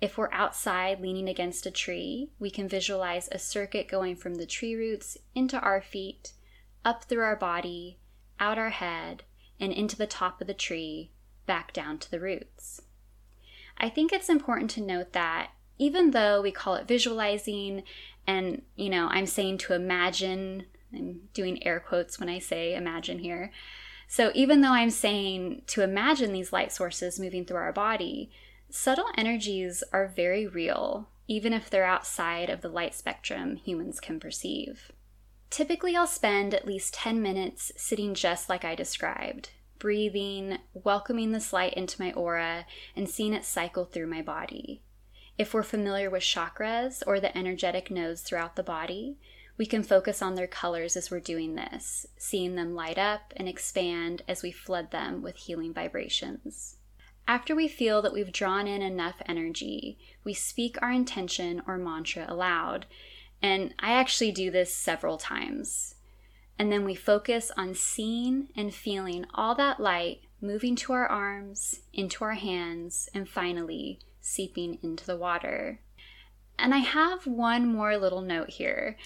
If 0.00 0.18
we're 0.18 0.32
outside 0.32 1.00
leaning 1.00 1.28
against 1.28 1.66
a 1.66 1.70
tree, 1.70 2.30
we 2.38 2.50
can 2.50 2.68
visualize 2.68 3.28
a 3.30 3.38
circuit 3.38 3.88
going 3.88 4.16
from 4.16 4.34
the 4.34 4.46
tree 4.46 4.74
roots 4.74 5.16
into 5.34 5.58
our 5.58 5.80
feet, 5.80 6.32
up 6.84 7.04
through 7.04 7.22
our 7.22 7.36
body, 7.36 7.98
out 8.38 8.58
our 8.58 8.70
head, 8.70 9.22
and 9.58 9.72
into 9.72 9.96
the 9.96 10.06
top 10.06 10.40
of 10.40 10.46
the 10.46 10.54
tree, 10.54 11.10
back 11.46 11.72
down 11.72 11.98
to 11.98 12.10
the 12.10 12.20
roots. 12.20 12.82
I 13.78 13.88
think 13.88 14.12
it's 14.12 14.28
important 14.28 14.70
to 14.72 14.82
note 14.82 15.12
that 15.12 15.50
even 15.78 16.12
though 16.12 16.40
we 16.40 16.52
call 16.52 16.74
it 16.74 16.86
visualizing, 16.86 17.82
and 18.26 18.62
you 18.76 18.88
know, 18.88 19.08
I'm 19.10 19.26
saying 19.26 19.58
to 19.58 19.74
imagine, 19.74 20.66
I'm 20.92 21.28
doing 21.32 21.64
air 21.66 21.80
quotes 21.80 22.20
when 22.20 22.28
I 22.28 22.38
say 22.38 22.74
imagine 22.74 23.18
here. 23.18 23.52
So 24.06 24.30
even 24.34 24.60
though 24.60 24.72
I'm 24.72 24.90
saying 24.90 25.62
to 25.68 25.82
imagine 25.82 26.32
these 26.32 26.52
light 26.52 26.72
sources 26.72 27.18
moving 27.18 27.44
through 27.44 27.56
our 27.56 27.72
body, 27.72 28.30
subtle 28.74 29.06
energies 29.16 29.84
are 29.92 30.08
very 30.08 30.48
real, 30.48 31.08
even 31.28 31.52
if 31.52 31.70
they're 31.70 31.84
outside 31.84 32.50
of 32.50 32.60
the 32.60 32.68
light 32.68 32.92
spectrum 32.92 33.54
humans 33.54 34.00
can 34.00 34.18
perceive. 34.18 34.90
Typically, 35.48 35.94
I'll 35.94 36.08
spend 36.08 36.52
at 36.52 36.66
least 36.66 36.92
10 36.94 37.22
minutes 37.22 37.70
sitting 37.76 38.14
just 38.14 38.48
like 38.48 38.64
I 38.64 38.74
described, 38.74 39.50
breathing, 39.78 40.58
welcoming 40.72 41.30
this 41.30 41.52
light 41.52 41.74
into 41.74 42.02
my 42.02 42.12
aura, 42.14 42.66
and 42.96 43.08
seeing 43.08 43.32
it 43.32 43.44
cycle 43.44 43.84
through 43.84 44.08
my 44.08 44.22
body. 44.22 44.82
If 45.38 45.54
we're 45.54 45.62
familiar 45.62 46.10
with 46.10 46.24
chakras 46.24 47.00
or 47.06 47.20
the 47.20 47.36
energetic 47.38 47.92
nodes 47.92 48.22
throughout 48.22 48.56
the 48.56 48.64
body, 48.64 49.18
we 49.56 49.66
can 49.66 49.84
focus 49.84 50.20
on 50.20 50.34
their 50.34 50.48
colors 50.48 50.96
as 50.96 51.12
we're 51.12 51.20
doing 51.20 51.54
this, 51.54 52.06
seeing 52.18 52.56
them 52.56 52.74
light 52.74 52.98
up 52.98 53.32
and 53.36 53.48
expand 53.48 54.22
as 54.26 54.42
we 54.42 54.50
flood 54.50 54.90
them 54.90 55.22
with 55.22 55.36
healing 55.36 55.72
vibrations. 55.72 56.73
After 57.26 57.54
we 57.54 57.68
feel 57.68 58.02
that 58.02 58.12
we've 58.12 58.32
drawn 58.32 58.66
in 58.66 58.82
enough 58.82 59.22
energy, 59.26 59.98
we 60.24 60.34
speak 60.34 60.76
our 60.82 60.90
intention 60.92 61.62
or 61.66 61.78
mantra 61.78 62.26
aloud. 62.28 62.86
And 63.40 63.74
I 63.78 63.92
actually 63.92 64.32
do 64.32 64.50
this 64.50 64.74
several 64.74 65.16
times. 65.16 65.94
And 66.58 66.70
then 66.70 66.84
we 66.84 66.94
focus 66.94 67.50
on 67.56 67.74
seeing 67.74 68.48
and 68.56 68.72
feeling 68.72 69.26
all 69.34 69.54
that 69.56 69.80
light 69.80 70.20
moving 70.40 70.76
to 70.76 70.92
our 70.92 71.06
arms, 71.06 71.80
into 71.92 72.24
our 72.24 72.34
hands, 72.34 73.08
and 73.14 73.28
finally 73.28 73.98
seeping 74.20 74.78
into 74.82 75.04
the 75.06 75.16
water. 75.16 75.80
And 76.58 76.74
I 76.74 76.78
have 76.78 77.26
one 77.26 77.66
more 77.66 77.96
little 77.96 78.20
note 78.20 78.50
here, 78.50 78.96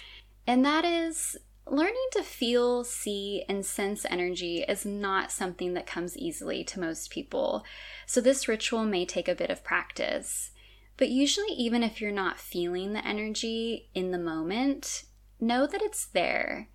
and 0.45 0.63
that 0.65 0.85
is 0.85 1.37
learning 1.71 2.07
to 2.13 2.23
feel, 2.23 2.83
see, 2.83 3.43
and 3.47 3.65
sense 3.65 4.05
energy 4.09 4.63
is 4.67 4.85
not 4.85 5.31
something 5.31 5.73
that 5.73 5.85
comes 5.85 6.17
easily 6.17 6.63
to 6.65 6.79
most 6.79 7.09
people. 7.09 7.63
So 8.05 8.21
this 8.21 8.47
ritual 8.47 8.85
may 8.85 9.05
take 9.05 9.27
a 9.27 9.35
bit 9.35 9.49
of 9.49 9.63
practice. 9.63 10.51
But 10.97 11.09
usually, 11.09 11.53
even 11.53 11.83
if 11.83 12.01
you're 12.01 12.11
not 12.11 12.39
feeling 12.39 12.93
the 12.93 13.05
energy 13.05 13.89
in 13.93 14.11
the 14.11 14.17
moment, 14.17 15.03
know 15.39 15.65
that 15.65 15.81
it's 15.81 16.05
there 16.05 16.67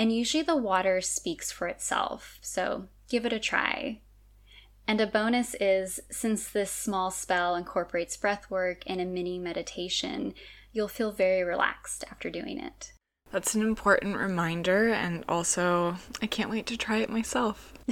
and 0.00 0.16
usually 0.16 0.42
the 0.42 0.56
water 0.56 1.02
speaks 1.02 1.52
for 1.52 1.66
itself, 1.66 2.38
so 2.40 2.86
give 3.10 3.26
it 3.26 3.34
a 3.34 3.38
try. 3.38 4.00
And 4.88 4.98
a 4.98 5.06
bonus 5.06 5.54
is 5.60 6.00
since 6.10 6.48
this 6.48 6.70
small 6.70 7.10
spell 7.10 7.54
incorporates 7.54 8.16
breath 8.16 8.50
work 8.50 8.82
and 8.86 8.98
a 8.98 9.04
mini 9.04 9.38
meditation, 9.38 10.32
you'll 10.72 10.88
feel 10.88 11.12
very 11.12 11.44
relaxed 11.44 12.04
after 12.10 12.30
doing 12.30 12.58
it. 12.58 12.92
That's 13.32 13.54
an 13.54 13.62
important 13.62 14.16
reminder, 14.16 14.88
and 14.88 15.24
also, 15.28 15.96
I 16.20 16.26
can't 16.26 16.50
wait 16.50 16.66
to 16.66 16.76
try 16.76 16.98
it 16.98 17.10
myself. 17.10 17.72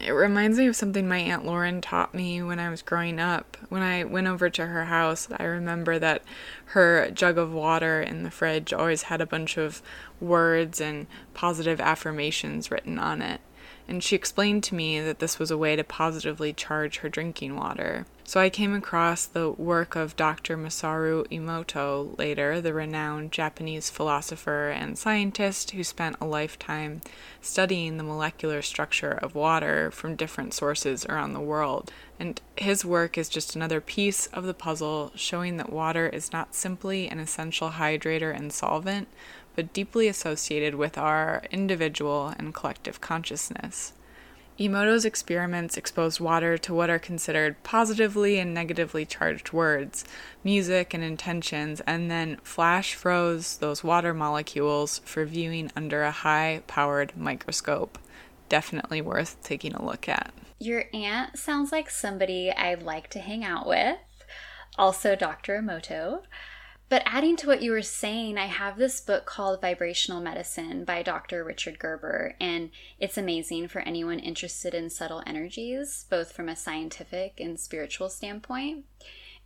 It 0.00 0.12
reminds 0.12 0.58
me 0.58 0.68
of 0.68 0.76
something 0.76 1.08
my 1.08 1.18
Aunt 1.18 1.44
Lauren 1.44 1.80
taught 1.80 2.14
me 2.14 2.40
when 2.40 2.60
I 2.60 2.70
was 2.70 2.82
growing 2.82 3.18
up. 3.18 3.56
When 3.68 3.82
I 3.82 4.04
went 4.04 4.28
over 4.28 4.48
to 4.48 4.66
her 4.66 4.84
house, 4.84 5.26
I 5.36 5.42
remember 5.42 5.98
that 5.98 6.22
her 6.66 7.10
jug 7.10 7.36
of 7.36 7.52
water 7.52 8.00
in 8.00 8.22
the 8.22 8.30
fridge 8.30 8.72
always 8.72 9.02
had 9.02 9.20
a 9.20 9.26
bunch 9.26 9.56
of 9.56 9.82
words 10.20 10.80
and 10.80 11.08
positive 11.34 11.80
affirmations 11.80 12.70
written 12.70 12.96
on 13.00 13.22
it. 13.22 13.40
And 13.88 14.04
she 14.04 14.14
explained 14.14 14.62
to 14.64 14.76
me 14.76 15.00
that 15.00 15.18
this 15.18 15.40
was 15.40 15.50
a 15.50 15.58
way 15.58 15.74
to 15.74 15.82
positively 15.82 16.52
charge 16.52 16.98
her 16.98 17.08
drinking 17.08 17.56
water. 17.56 18.06
So 18.28 18.40
I 18.40 18.50
came 18.50 18.74
across 18.74 19.24
the 19.24 19.50
work 19.52 19.96
of 19.96 20.14
Dr. 20.14 20.58
Masaru 20.58 21.26
Emoto 21.28 22.14
later, 22.18 22.60
the 22.60 22.74
renowned 22.74 23.32
Japanese 23.32 23.88
philosopher 23.88 24.68
and 24.68 24.98
scientist 24.98 25.70
who 25.70 25.82
spent 25.82 26.16
a 26.20 26.26
lifetime 26.26 27.00
studying 27.40 27.96
the 27.96 28.04
molecular 28.04 28.60
structure 28.60 29.12
of 29.12 29.34
water 29.34 29.90
from 29.90 30.14
different 30.14 30.52
sources 30.52 31.06
around 31.06 31.32
the 31.32 31.40
world. 31.40 31.90
And 32.20 32.38
his 32.56 32.84
work 32.84 33.16
is 33.16 33.30
just 33.30 33.56
another 33.56 33.80
piece 33.80 34.26
of 34.26 34.44
the 34.44 34.52
puzzle 34.52 35.10
showing 35.14 35.56
that 35.56 35.72
water 35.72 36.06
is 36.06 36.30
not 36.30 36.54
simply 36.54 37.08
an 37.08 37.20
essential 37.20 37.70
hydrator 37.70 38.36
and 38.36 38.52
solvent, 38.52 39.08
but 39.56 39.72
deeply 39.72 40.06
associated 40.06 40.74
with 40.74 40.98
our 40.98 41.44
individual 41.50 42.34
and 42.38 42.52
collective 42.52 43.00
consciousness. 43.00 43.94
Emoto's 44.58 45.04
experiments 45.04 45.76
exposed 45.76 46.18
water 46.18 46.58
to 46.58 46.74
what 46.74 46.90
are 46.90 46.98
considered 46.98 47.62
positively 47.62 48.40
and 48.40 48.52
negatively 48.52 49.06
charged 49.06 49.52
words, 49.52 50.04
music, 50.42 50.92
and 50.92 51.04
intentions, 51.04 51.80
and 51.86 52.10
then 52.10 52.38
flash 52.42 52.94
froze 52.94 53.58
those 53.58 53.84
water 53.84 54.12
molecules 54.12 55.00
for 55.04 55.24
viewing 55.24 55.70
under 55.76 56.02
a 56.02 56.10
high 56.10 56.62
powered 56.66 57.16
microscope. 57.16 57.98
Definitely 58.48 59.00
worth 59.00 59.40
taking 59.44 59.74
a 59.74 59.84
look 59.84 60.08
at. 60.08 60.32
Your 60.58 60.86
aunt 60.92 61.38
sounds 61.38 61.70
like 61.70 61.88
somebody 61.88 62.50
I'd 62.50 62.82
like 62.82 63.10
to 63.10 63.20
hang 63.20 63.44
out 63.44 63.64
with. 63.64 63.98
Also, 64.76 65.14
Dr. 65.14 65.60
Emoto. 65.62 66.22
But 66.88 67.02
adding 67.04 67.36
to 67.36 67.46
what 67.46 67.60
you 67.60 67.72
were 67.72 67.82
saying, 67.82 68.38
I 68.38 68.46
have 68.46 68.78
this 68.78 69.00
book 69.00 69.26
called 69.26 69.60
Vibrational 69.60 70.22
Medicine 70.22 70.84
by 70.84 71.02
Dr. 71.02 71.44
Richard 71.44 71.78
Gerber, 71.78 72.34
and 72.40 72.70
it's 72.98 73.18
amazing 73.18 73.68
for 73.68 73.80
anyone 73.80 74.18
interested 74.18 74.72
in 74.72 74.88
subtle 74.88 75.22
energies, 75.26 76.06
both 76.08 76.32
from 76.32 76.48
a 76.48 76.56
scientific 76.56 77.40
and 77.40 77.60
spiritual 77.60 78.08
standpoint. 78.08 78.86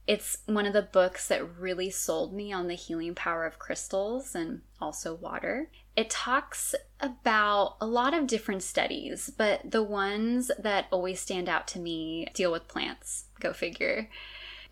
It's 0.06 0.38
one 0.46 0.66
of 0.66 0.72
the 0.72 0.82
books 0.82 1.28
that 1.28 1.58
really 1.58 1.90
sold 1.90 2.32
me 2.32 2.52
on 2.52 2.68
the 2.68 2.74
healing 2.74 3.14
power 3.14 3.44
of 3.44 3.58
crystals 3.58 4.34
and 4.34 4.62
also 4.80 5.14
water. 5.14 5.70
It 5.96 6.10
talks 6.10 6.74
about 7.00 7.76
a 7.80 7.86
lot 7.86 8.14
of 8.14 8.26
different 8.26 8.62
studies, 8.62 9.30
but 9.36 9.70
the 9.70 9.82
ones 9.82 10.50
that 10.58 10.86
always 10.90 11.20
stand 11.20 11.48
out 11.48 11.68
to 11.68 11.78
me 11.78 12.28
deal 12.34 12.50
with 12.50 12.68
plants. 12.68 13.26
Go 13.40 13.52
figure. 13.52 14.08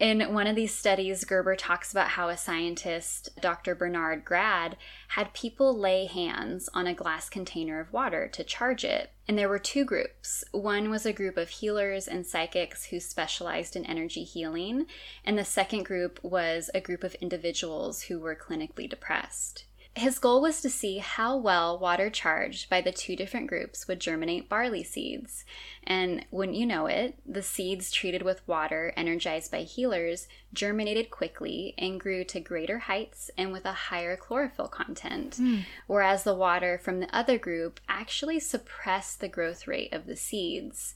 In 0.00 0.32
one 0.32 0.46
of 0.46 0.56
these 0.56 0.74
studies, 0.74 1.26
Gerber 1.26 1.56
talks 1.56 1.92
about 1.92 2.08
how 2.08 2.30
a 2.30 2.36
scientist, 2.38 3.28
Dr. 3.38 3.74
Bernard 3.74 4.24
Grad, 4.24 4.78
had 5.08 5.34
people 5.34 5.76
lay 5.76 6.06
hands 6.06 6.70
on 6.72 6.86
a 6.86 6.94
glass 6.94 7.28
container 7.28 7.80
of 7.80 7.92
water 7.92 8.26
to 8.28 8.42
charge 8.42 8.82
it. 8.82 9.12
And 9.28 9.38
there 9.38 9.50
were 9.50 9.58
two 9.58 9.84
groups. 9.84 10.42
One 10.52 10.88
was 10.88 11.04
a 11.04 11.12
group 11.12 11.36
of 11.36 11.50
healers 11.50 12.08
and 12.08 12.26
psychics 12.26 12.86
who 12.86 12.98
specialized 12.98 13.76
in 13.76 13.84
energy 13.84 14.24
healing, 14.24 14.86
and 15.22 15.36
the 15.36 15.44
second 15.44 15.82
group 15.82 16.18
was 16.22 16.70
a 16.74 16.80
group 16.80 17.04
of 17.04 17.14
individuals 17.16 18.04
who 18.04 18.18
were 18.18 18.34
clinically 18.34 18.88
depressed. 18.88 19.66
His 19.96 20.20
goal 20.20 20.40
was 20.40 20.60
to 20.60 20.70
see 20.70 20.98
how 20.98 21.36
well 21.36 21.76
water 21.76 22.10
charged 22.10 22.70
by 22.70 22.80
the 22.80 22.92
two 22.92 23.16
different 23.16 23.48
groups 23.48 23.88
would 23.88 24.00
germinate 24.00 24.48
barley 24.48 24.84
seeds. 24.84 25.44
And 25.82 26.24
wouldn't 26.30 26.56
you 26.56 26.64
know 26.64 26.86
it, 26.86 27.18
the 27.26 27.42
seeds 27.42 27.90
treated 27.90 28.22
with 28.22 28.46
water 28.46 28.92
energized 28.96 29.50
by 29.50 29.62
healers 29.62 30.28
germinated 30.54 31.10
quickly 31.10 31.74
and 31.76 31.98
grew 31.98 32.22
to 32.24 32.38
greater 32.38 32.78
heights 32.78 33.32
and 33.36 33.52
with 33.52 33.64
a 33.64 33.72
higher 33.72 34.16
chlorophyll 34.16 34.68
content. 34.68 35.38
Mm. 35.40 35.64
Whereas 35.88 36.22
the 36.22 36.34
water 36.34 36.78
from 36.78 37.00
the 37.00 37.14
other 37.14 37.36
group 37.36 37.80
actually 37.88 38.38
suppressed 38.38 39.20
the 39.20 39.28
growth 39.28 39.66
rate 39.66 39.92
of 39.92 40.06
the 40.06 40.16
seeds. 40.16 40.94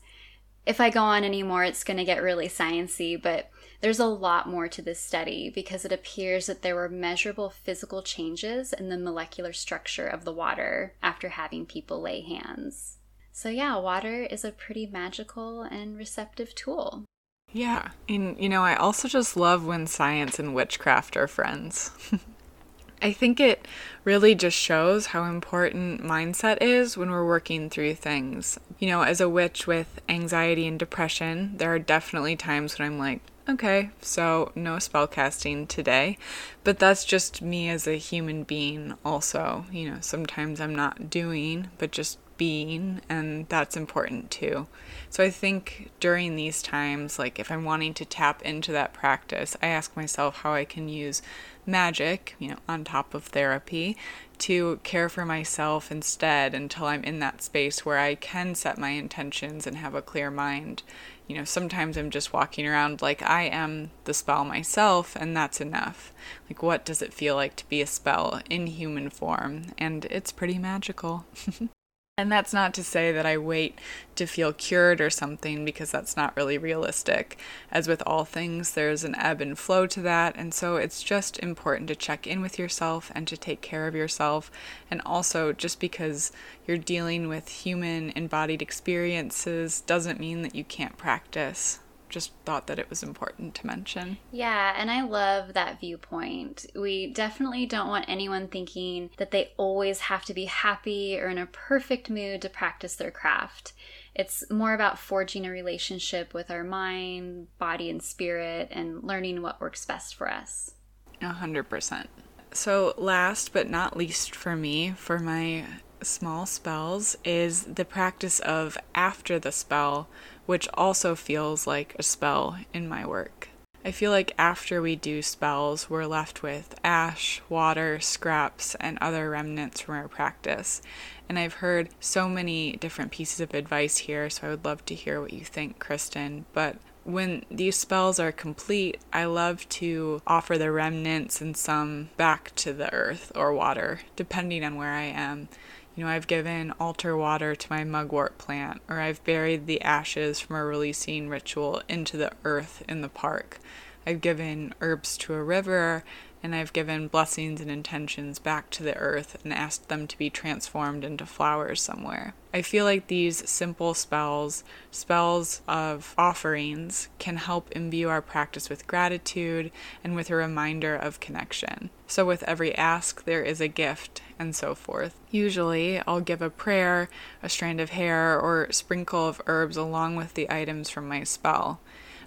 If 0.66 0.80
I 0.80 0.90
go 0.90 1.02
on 1.02 1.24
anymore, 1.24 1.64
it's 1.64 1.84
going 1.84 1.98
to 1.98 2.04
get 2.04 2.22
really 2.22 2.48
sciency, 2.48 3.20
but 3.20 3.50
there's 3.84 4.00
a 4.00 4.06
lot 4.06 4.48
more 4.48 4.66
to 4.66 4.80
this 4.80 4.98
study 4.98 5.50
because 5.54 5.84
it 5.84 5.92
appears 5.92 6.46
that 6.46 6.62
there 6.62 6.74
were 6.74 6.88
measurable 6.88 7.50
physical 7.50 8.00
changes 8.00 8.72
in 8.72 8.88
the 8.88 8.96
molecular 8.96 9.52
structure 9.52 10.06
of 10.06 10.24
the 10.24 10.32
water 10.32 10.94
after 11.02 11.28
having 11.28 11.66
people 11.66 12.00
lay 12.00 12.22
hands. 12.22 12.96
So, 13.30 13.50
yeah, 13.50 13.76
water 13.76 14.22
is 14.22 14.42
a 14.42 14.52
pretty 14.52 14.86
magical 14.86 15.60
and 15.64 15.98
receptive 15.98 16.54
tool. 16.54 17.04
Yeah. 17.52 17.90
And, 18.08 18.38
you 18.40 18.48
know, 18.48 18.62
I 18.62 18.74
also 18.74 19.06
just 19.06 19.36
love 19.36 19.66
when 19.66 19.86
science 19.86 20.38
and 20.38 20.54
witchcraft 20.54 21.14
are 21.18 21.28
friends. 21.28 21.90
I 23.02 23.12
think 23.12 23.38
it 23.38 23.68
really 24.02 24.34
just 24.34 24.56
shows 24.56 25.08
how 25.08 25.24
important 25.24 26.02
mindset 26.02 26.62
is 26.62 26.96
when 26.96 27.10
we're 27.10 27.26
working 27.26 27.68
through 27.68 27.96
things. 27.96 28.58
You 28.78 28.88
know, 28.88 29.02
as 29.02 29.20
a 29.20 29.28
witch 29.28 29.66
with 29.66 30.00
anxiety 30.08 30.66
and 30.66 30.78
depression, 30.78 31.58
there 31.58 31.74
are 31.74 31.78
definitely 31.78 32.34
times 32.34 32.78
when 32.78 32.86
I'm 32.86 32.98
like, 32.98 33.20
okay, 33.48 33.90
so 34.00 34.52
no 34.54 34.78
spell 34.78 35.06
casting 35.06 35.66
today. 35.66 36.18
But 36.62 36.78
that's 36.78 37.04
just 37.04 37.42
me 37.42 37.68
as 37.68 37.86
a 37.86 37.98
human 37.98 38.44
being, 38.44 38.94
also. 39.04 39.66
You 39.70 39.90
know, 39.90 39.98
sometimes 40.00 40.60
I'm 40.60 40.74
not 40.74 41.10
doing, 41.10 41.68
but 41.78 41.90
just 41.90 42.18
being, 42.36 43.00
and 43.08 43.48
that's 43.48 43.76
important 43.76 44.30
too. 44.30 44.66
So 45.08 45.22
I 45.22 45.30
think 45.30 45.90
during 46.00 46.34
these 46.36 46.62
times, 46.62 47.18
like 47.18 47.38
if 47.38 47.50
I'm 47.50 47.64
wanting 47.64 47.94
to 47.94 48.04
tap 48.04 48.42
into 48.42 48.72
that 48.72 48.92
practice, 48.92 49.56
I 49.62 49.68
ask 49.68 49.96
myself 49.96 50.38
how 50.38 50.52
I 50.52 50.64
can 50.64 50.88
use 50.88 51.22
magic, 51.66 52.34
you 52.38 52.48
know, 52.48 52.56
on 52.68 52.84
top 52.84 53.14
of 53.14 53.24
therapy 53.24 53.96
to 54.38 54.80
care 54.82 55.08
for 55.08 55.24
myself 55.24 55.92
instead 55.92 56.54
until 56.54 56.86
I'm 56.86 57.04
in 57.04 57.20
that 57.20 57.42
space 57.42 57.86
where 57.86 57.98
I 57.98 58.16
can 58.16 58.54
set 58.54 58.78
my 58.78 58.90
intentions 58.90 59.66
and 59.66 59.76
have 59.76 59.94
a 59.94 60.02
clear 60.02 60.30
mind. 60.30 60.82
You 61.26 61.36
know, 61.36 61.44
sometimes 61.44 61.96
I'm 61.96 62.10
just 62.10 62.32
walking 62.32 62.66
around 62.66 63.00
like 63.00 63.22
I 63.22 63.44
am 63.44 63.90
the 64.04 64.12
spell 64.12 64.44
myself, 64.44 65.16
and 65.16 65.36
that's 65.36 65.60
enough. 65.60 66.12
Like, 66.48 66.62
what 66.62 66.84
does 66.84 67.00
it 67.00 67.14
feel 67.14 67.34
like 67.34 67.56
to 67.56 67.68
be 67.68 67.80
a 67.80 67.86
spell 67.86 68.40
in 68.50 68.66
human 68.66 69.08
form? 69.08 69.62
And 69.78 70.04
it's 70.06 70.32
pretty 70.32 70.58
magical. 70.58 71.24
And 72.16 72.30
that's 72.30 72.52
not 72.52 72.74
to 72.74 72.84
say 72.84 73.10
that 73.10 73.26
I 73.26 73.36
wait 73.38 73.76
to 74.14 74.26
feel 74.26 74.52
cured 74.52 75.00
or 75.00 75.10
something 75.10 75.64
because 75.64 75.90
that's 75.90 76.16
not 76.16 76.36
really 76.36 76.56
realistic. 76.56 77.36
As 77.72 77.88
with 77.88 78.04
all 78.06 78.24
things, 78.24 78.74
there's 78.74 79.02
an 79.02 79.16
ebb 79.16 79.40
and 79.40 79.58
flow 79.58 79.88
to 79.88 80.00
that, 80.02 80.36
and 80.36 80.54
so 80.54 80.76
it's 80.76 81.02
just 81.02 81.40
important 81.40 81.88
to 81.88 81.96
check 81.96 82.24
in 82.24 82.40
with 82.40 82.56
yourself 82.56 83.10
and 83.16 83.26
to 83.26 83.36
take 83.36 83.62
care 83.62 83.88
of 83.88 83.96
yourself. 83.96 84.52
And 84.92 85.02
also, 85.04 85.52
just 85.52 85.80
because 85.80 86.30
you're 86.68 86.78
dealing 86.78 87.26
with 87.26 87.48
human 87.48 88.12
embodied 88.14 88.62
experiences 88.62 89.80
doesn't 89.80 90.20
mean 90.20 90.42
that 90.42 90.54
you 90.54 90.62
can't 90.62 90.96
practice 90.96 91.80
just 92.08 92.32
thought 92.44 92.66
that 92.66 92.78
it 92.78 92.90
was 92.90 93.02
important 93.02 93.54
to 93.56 93.66
mention. 93.66 94.18
Yeah, 94.30 94.74
and 94.76 94.90
I 94.90 95.02
love 95.02 95.54
that 95.54 95.80
viewpoint. 95.80 96.66
We 96.74 97.12
definitely 97.12 97.66
don't 97.66 97.88
want 97.88 98.06
anyone 98.08 98.48
thinking 98.48 99.10
that 99.16 99.30
they 99.30 99.52
always 99.56 100.00
have 100.00 100.24
to 100.26 100.34
be 100.34 100.44
happy 100.44 101.18
or 101.18 101.28
in 101.28 101.38
a 101.38 101.46
perfect 101.46 102.10
mood 102.10 102.42
to 102.42 102.48
practice 102.48 102.96
their 102.96 103.10
craft. 103.10 103.72
It's 104.14 104.48
more 104.50 104.74
about 104.74 104.98
forging 104.98 105.44
a 105.44 105.50
relationship 105.50 106.34
with 106.34 106.50
our 106.50 106.62
mind, 106.62 107.48
body, 107.58 107.90
and 107.90 108.02
spirit 108.02 108.68
and 108.70 109.02
learning 109.02 109.42
what 109.42 109.60
works 109.60 109.84
best 109.84 110.14
for 110.14 110.30
us. 110.30 110.74
A 111.20 111.28
hundred 111.28 111.68
percent. 111.68 112.08
So, 112.52 112.94
last 112.96 113.52
but 113.52 113.68
not 113.68 113.96
least 113.96 114.36
for 114.36 114.54
me, 114.54 114.92
for 114.96 115.18
my 115.18 115.64
small 116.02 116.46
spells, 116.46 117.16
is 117.24 117.64
the 117.64 117.84
practice 117.84 118.38
of 118.40 118.78
after 118.94 119.40
the 119.40 119.50
spell 119.50 120.08
which 120.46 120.68
also 120.74 121.14
feels 121.14 121.66
like 121.66 121.94
a 121.98 122.02
spell 122.02 122.58
in 122.72 122.88
my 122.88 123.06
work. 123.06 123.48
I 123.86 123.90
feel 123.90 124.10
like 124.10 124.32
after 124.38 124.80
we 124.80 124.96
do 124.96 125.20
spells, 125.20 125.90
we're 125.90 126.06
left 126.06 126.42
with 126.42 126.74
ash, 126.82 127.42
water, 127.50 128.00
scraps, 128.00 128.74
and 128.76 128.96
other 128.98 129.28
remnants 129.28 129.82
from 129.82 129.96
our 129.96 130.08
practice. 130.08 130.80
And 131.28 131.38
I've 131.38 131.54
heard 131.54 131.90
so 132.00 132.26
many 132.26 132.76
different 132.76 133.12
pieces 133.12 133.40
of 133.40 133.52
advice 133.52 133.98
here, 133.98 134.30
so 134.30 134.46
I 134.46 134.50
would 134.50 134.64
love 134.64 134.86
to 134.86 134.94
hear 134.94 135.20
what 135.20 135.34
you 135.34 135.44
think, 135.44 135.78
Kristen. 135.78 136.46
But 136.54 136.76
when 137.04 137.44
these 137.50 137.76
spells 137.76 138.18
are 138.18 138.32
complete, 138.32 139.02
I 139.12 139.26
love 139.26 139.68
to 139.68 140.22
offer 140.26 140.56
the 140.56 140.72
remnants 140.72 141.42
and 141.42 141.54
some 141.54 142.08
back 142.16 142.54
to 142.56 142.72
the 142.72 142.90
earth 142.90 143.32
or 143.34 143.52
water, 143.52 144.00
depending 144.16 144.64
on 144.64 144.76
where 144.76 144.92
I 144.92 145.04
am. 145.04 145.48
You 145.96 146.04
know, 146.04 146.10
I've 146.10 146.26
given 146.26 146.72
altar 146.80 147.16
water 147.16 147.54
to 147.54 147.70
my 147.70 147.84
mugwort 147.84 148.36
plant, 148.36 148.82
or 148.88 149.00
I've 149.00 149.22
buried 149.22 149.66
the 149.66 149.80
ashes 149.80 150.40
from 150.40 150.56
a 150.56 150.64
releasing 150.64 151.28
ritual 151.28 151.82
into 151.88 152.16
the 152.16 152.32
earth 152.44 152.82
in 152.88 153.00
the 153.00 153.08
park. 153.08 153.60
I've 154.06 154.20
given 154.20 154.74
herbs 154.80 155.16
to 155.18 155.34
a 155.34 155.42
river, 155.42 156.02
and 156.44 156.54
I've 156.54 156.74
given 156.74 157.08
blessings 157.08 157.62
and 157.62 157.70
intentions 157.70 158.38
back 158.38 158.68
to 158.72 158.82
the 158.82 158.94
earth 158.98 159.38
and 159.42 159.52
asked 159.52 159.88
them 159.88 160.06
to 160.06 160.18
be 160.18 160.28
transformed 160.28 161.02
into 161.02 161.24
flowers 161.24 161.80
somewhere. 161.80 162.34
I 162.52 162.60
feel 162.60 162.84
like 162.84 163.06
these 163.06 163.48
simple 163.48 163.94
spells, 163.94 164.62
spells 164.90 165.62
of 165.66 166.14
offerings, 166.18 167.08
can 167.18 167.38
help 167.38 167.72
imbue 167.72 168.10
our 168.10 168.20
practice 168.20 168.68
with 168.68 168.86
gratitude 168.86 169.72
and 170.04 170.14
with 170.14 170.28
a 170.28 170.36
reminder 170.36 170.94
of 170.94 171.18
connection. 171.18 171.88
So, 172.06 172.26
with 172.26 172.42
every 172.42 172.76
ask, 172.76 173.24
there 173.24 173.42
is 173.42 173.62
a 173.62 173.66
gift, 173.66 174.20
and 174.38 174.54
so 174.54 174.74
forth. 174.74 175.18
Usually, 175.30 176.00
I'll 176.00 176.20
give 176.20 176.42
a 176.42 176.50
prayer, 176.50 177.08
a 177.42 177.48
strand 177.48 177.80
of 177.80 177.90
hair, 177.90 178.38
or 178.38 178.68
sprinkle 178.70 179.26
of 179.26 179.40
herbs 179.46 179.78
along 179.78 180.16
with 180.16 180.34
the 180.34 180.50
items 180.50 180.90
from 180.90 181.08
my 181.08 181.24
spell. 181.24 181.80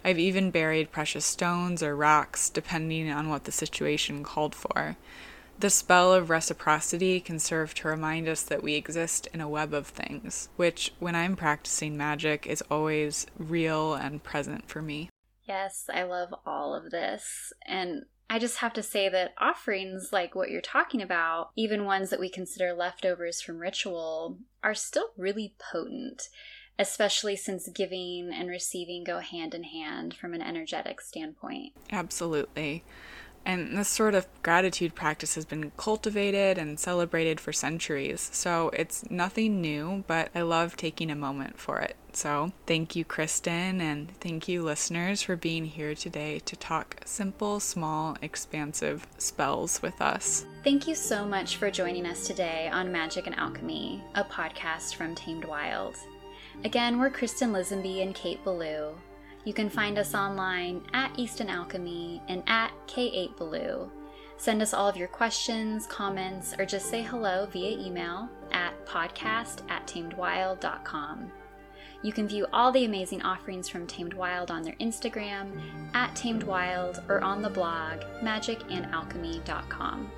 I've 0.07 0.19
even 0.19 0.51
buried 0.51 0.93
precious 0.93 1.25
stones 1.25 1.83
or 1.83 1.93
rocks, 1.93 2.49
depending 2.49 3.11
on 3.11 3.27
what 3.27 3.43
the 3.43 3.51
situation 3.51 4.23
called 4.23 4.55
for. 4.55 4.95
The 5.59 5.69
spell 5.69 6.13
of 6.13 6.29
reciprocity 6.29 7.19
can 7.19 7.39
serve 7.39 7.73
to 7.73 7.89
remind 7.89 8.29
us 8.29 8.41
that 8.43 8.63
we 8.63 8.75
exist 8.75 9.27
in 9.33 9.41
a 9.41 9.49
web 9.49 9.73
of 9.73 9.87
things, 9.87 10.47
which, 10.55 10.93
when 10.99 11.13
I'm 11.13 11.35
practicing 11.35 11.97
magic, 11.97 12.47
is 12.47 12.63
always 12.71 13.27
real 13.37 13.95
and 13.95 14.23
present 14.23 14.69
for 14.69 14.81
me. 14.81 15.09
Yes, 15.43 15.89
I 15.93 16.03
love 16.03 16.33
all 16.45 16.73
of 16.73 16.89
this. 16.89 17.51
And 17.65 18.03
I 18.29 18.39
just 18.39 18.59
have 18.59 18.71
to 18.75 18.83
say 18.83 19.09
that 19.09 19.33
offerings 19.37 20.13
like 20.13 20.35
what 20.35 20.49
you're 20.49 20.61
talking 20.61 21.01
about, 21.01 21.49
even 21.57 21.83
ones 21.83 22.11
that 22.11 22.19
we 22.21 22.29
consider 22.29 22.71
leftovers 22.71 23.41
from 23.41 23.57
ritual, 23.57 24.37
are 24.63 24.73
still 24.73 25.09
really 25.17 25.53
potent 25.59 26.29
especially 26.79 27.35
since 27.35 27.67
giving 27.69 28.31
and 28.33 28.49
receiving 28.49 29.03
go 29.03 29.19
hand 29.19 29.53
in 29.53 29.63
hand 29.63 30.13
from 30.13 30.33
an 30.33 30.41
energetic 30.41 31.01
standpoint. 31.01 31.73
Absolutely. 31.91 32.83
And 33.47 33.77
this 33.77 33.87
sort 33.87 34.13
of 34.13 34.27
gratitude 34.43 34.93
practice 34.93 35.35
has 35.35 35.45
been 35.45 35.71
cultivated 35.77 36.57
and 36.57 36.77
celebrated 36.77 37.39
for 37.39 37.53
centuries. 37.53 38.29
So 38.33 38.69
it's 38.73 39.09
nothing 39.09 39.61
new, 39.61 40.03
but 40.05 40.29
I 40.35 40.41
love 40.41 40.75
taking 40.75 41.09
a 41.09 41.15
moment 41.15 41.57
for 41.57 41.79
it. 41.79 41.95
So, 42.11 42.51
thank 42.65 42.95
you, 42.95 43.05
Kristen, 43.05 43.79
and 43.79 44.11
thank 44.19 44.47
you, 44.47 44.63
listeners, 44.63 45.21
for 45.21 45.35
being 45.35 45.65
here 45.65 45.93
today 45.93 46.39
to 46.39 46.55
talk 46.55 46.97
simple, 47.05 47.59
small, 47.59 48.17
expansive 48.23 49.05
spells 49.19 49.83
with 49.83 50.01
us. 50.01 50.43
Thank 50.63 50.87
you 50.87 50.95
so 50.95 51.25
much 51.25 51.57
for 51.57 51.69
joining 51.69 52.07
us 52.07 52.25
today 52.25 52.69
on 52.73 52.91
Magic 52.91 53.27
and 53.27 53.37
Alchemy, 53.37 54.03
a 54.15 54.23
podcast 54.23 54.95
from 54.95 55.13
Tamed 55.13 55.45
Wild. 55.45 55.95
Again, 56.63 56.99
we're 56.99 57.11
Kristen 57.11 57.51
Lisenby 57.53 58.01
and 58.01 58.15
Kate 58.15 58.43
Ballou. 58.43 58.95
You 59.45 59.53
can 59.53 59.69
find 59.69 59.99
us 59.99 60.15
online 60.15 60.81
at 60.91 61.17
Easton 61.17 61.49
Alchemy 61.49 62.21
and 62.27 62.41
at 62.47 62.71
K8Ballou. 62.87 63.89
Send 64.37 64.61
us 64.61 64.73
all 64.73 64.87
of 64.87 64.97
your 64.97 65.07
questions, 65.07 65.85
comments, 65.85 66.55
or 66.57 66.65
just 66.65 66.89
say 66.89 67.03
hello 67.03 67.47
via 67.51 67.77
email 67.77 68.27
at 68.51 68.73
podcast 68.87 69.61
at 69.69 69.85
tamedwild.com. 69.85 71.31
You 72.01 72.11
can 72.11 72.27
view 72.27 72.47
all 72.51 72.71
the 72.71 72.85
amazing 72.85 73.21
offerings 73.21 73.69
from 73.69 73.87
Tamed 73.87 74.13
Wild 74.13 74.49
on 74.51 74.63
their 74.63 74.75
Instagram, 74.75 75.61
at 75.93 76.15
Tamed 76.15 76.43
Wild, 76.43 77.03
or 77.07 77.21
on 77.21 77.41
the 77.41 77.49
blog 77.49 78.01
magicandalchemy.com. 78.21 80.11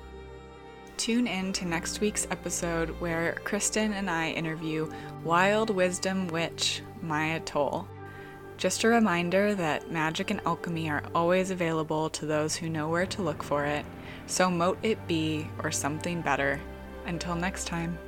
Tune 1.00 1.26
in 1.26 1.54
to 1.54 1.64
next 1.64 2.02
week's 2.02 2.26
episode 2.30 2.90
where 3.00 3.38
Kristen 3.42 3.94
and 3.94 4.10
I 4.10 4.32
interview 4.32 4.92
Wild 5.24 5.70
Wisdom 5.70 6.28
Witch 6.28 6.82
Maya 7.00 7.40
Toll. 7.40 7.88
Just 8.58 8.84
a 8.84 8.88
reminder 8.88 9.54
that 9.54 9.90
magic 9.90 10.30
and 10.30 10.42
alchemy 10.44 10.90
are 10.90 11.02
always 11.14 11.50
available 11.50 12.10
to 12.10 12.26
those 12.26 12.54
who 12.54 12.68
know 12.68 12.90
where 12.90 13.06
to 13.06 13.22
look 13.22 13.42
for 13.42 13.64
it, 13.64 13.86
so 14.26 14.50
mote 14.50 14.76
it 14.82 15.08
be 15.08 15.48
or 15.62 15.70
something 15.70 16.20
better. 16.20 16.60
Until 17.06 17.34
next 17.34 17.66
time. 17.66 17.98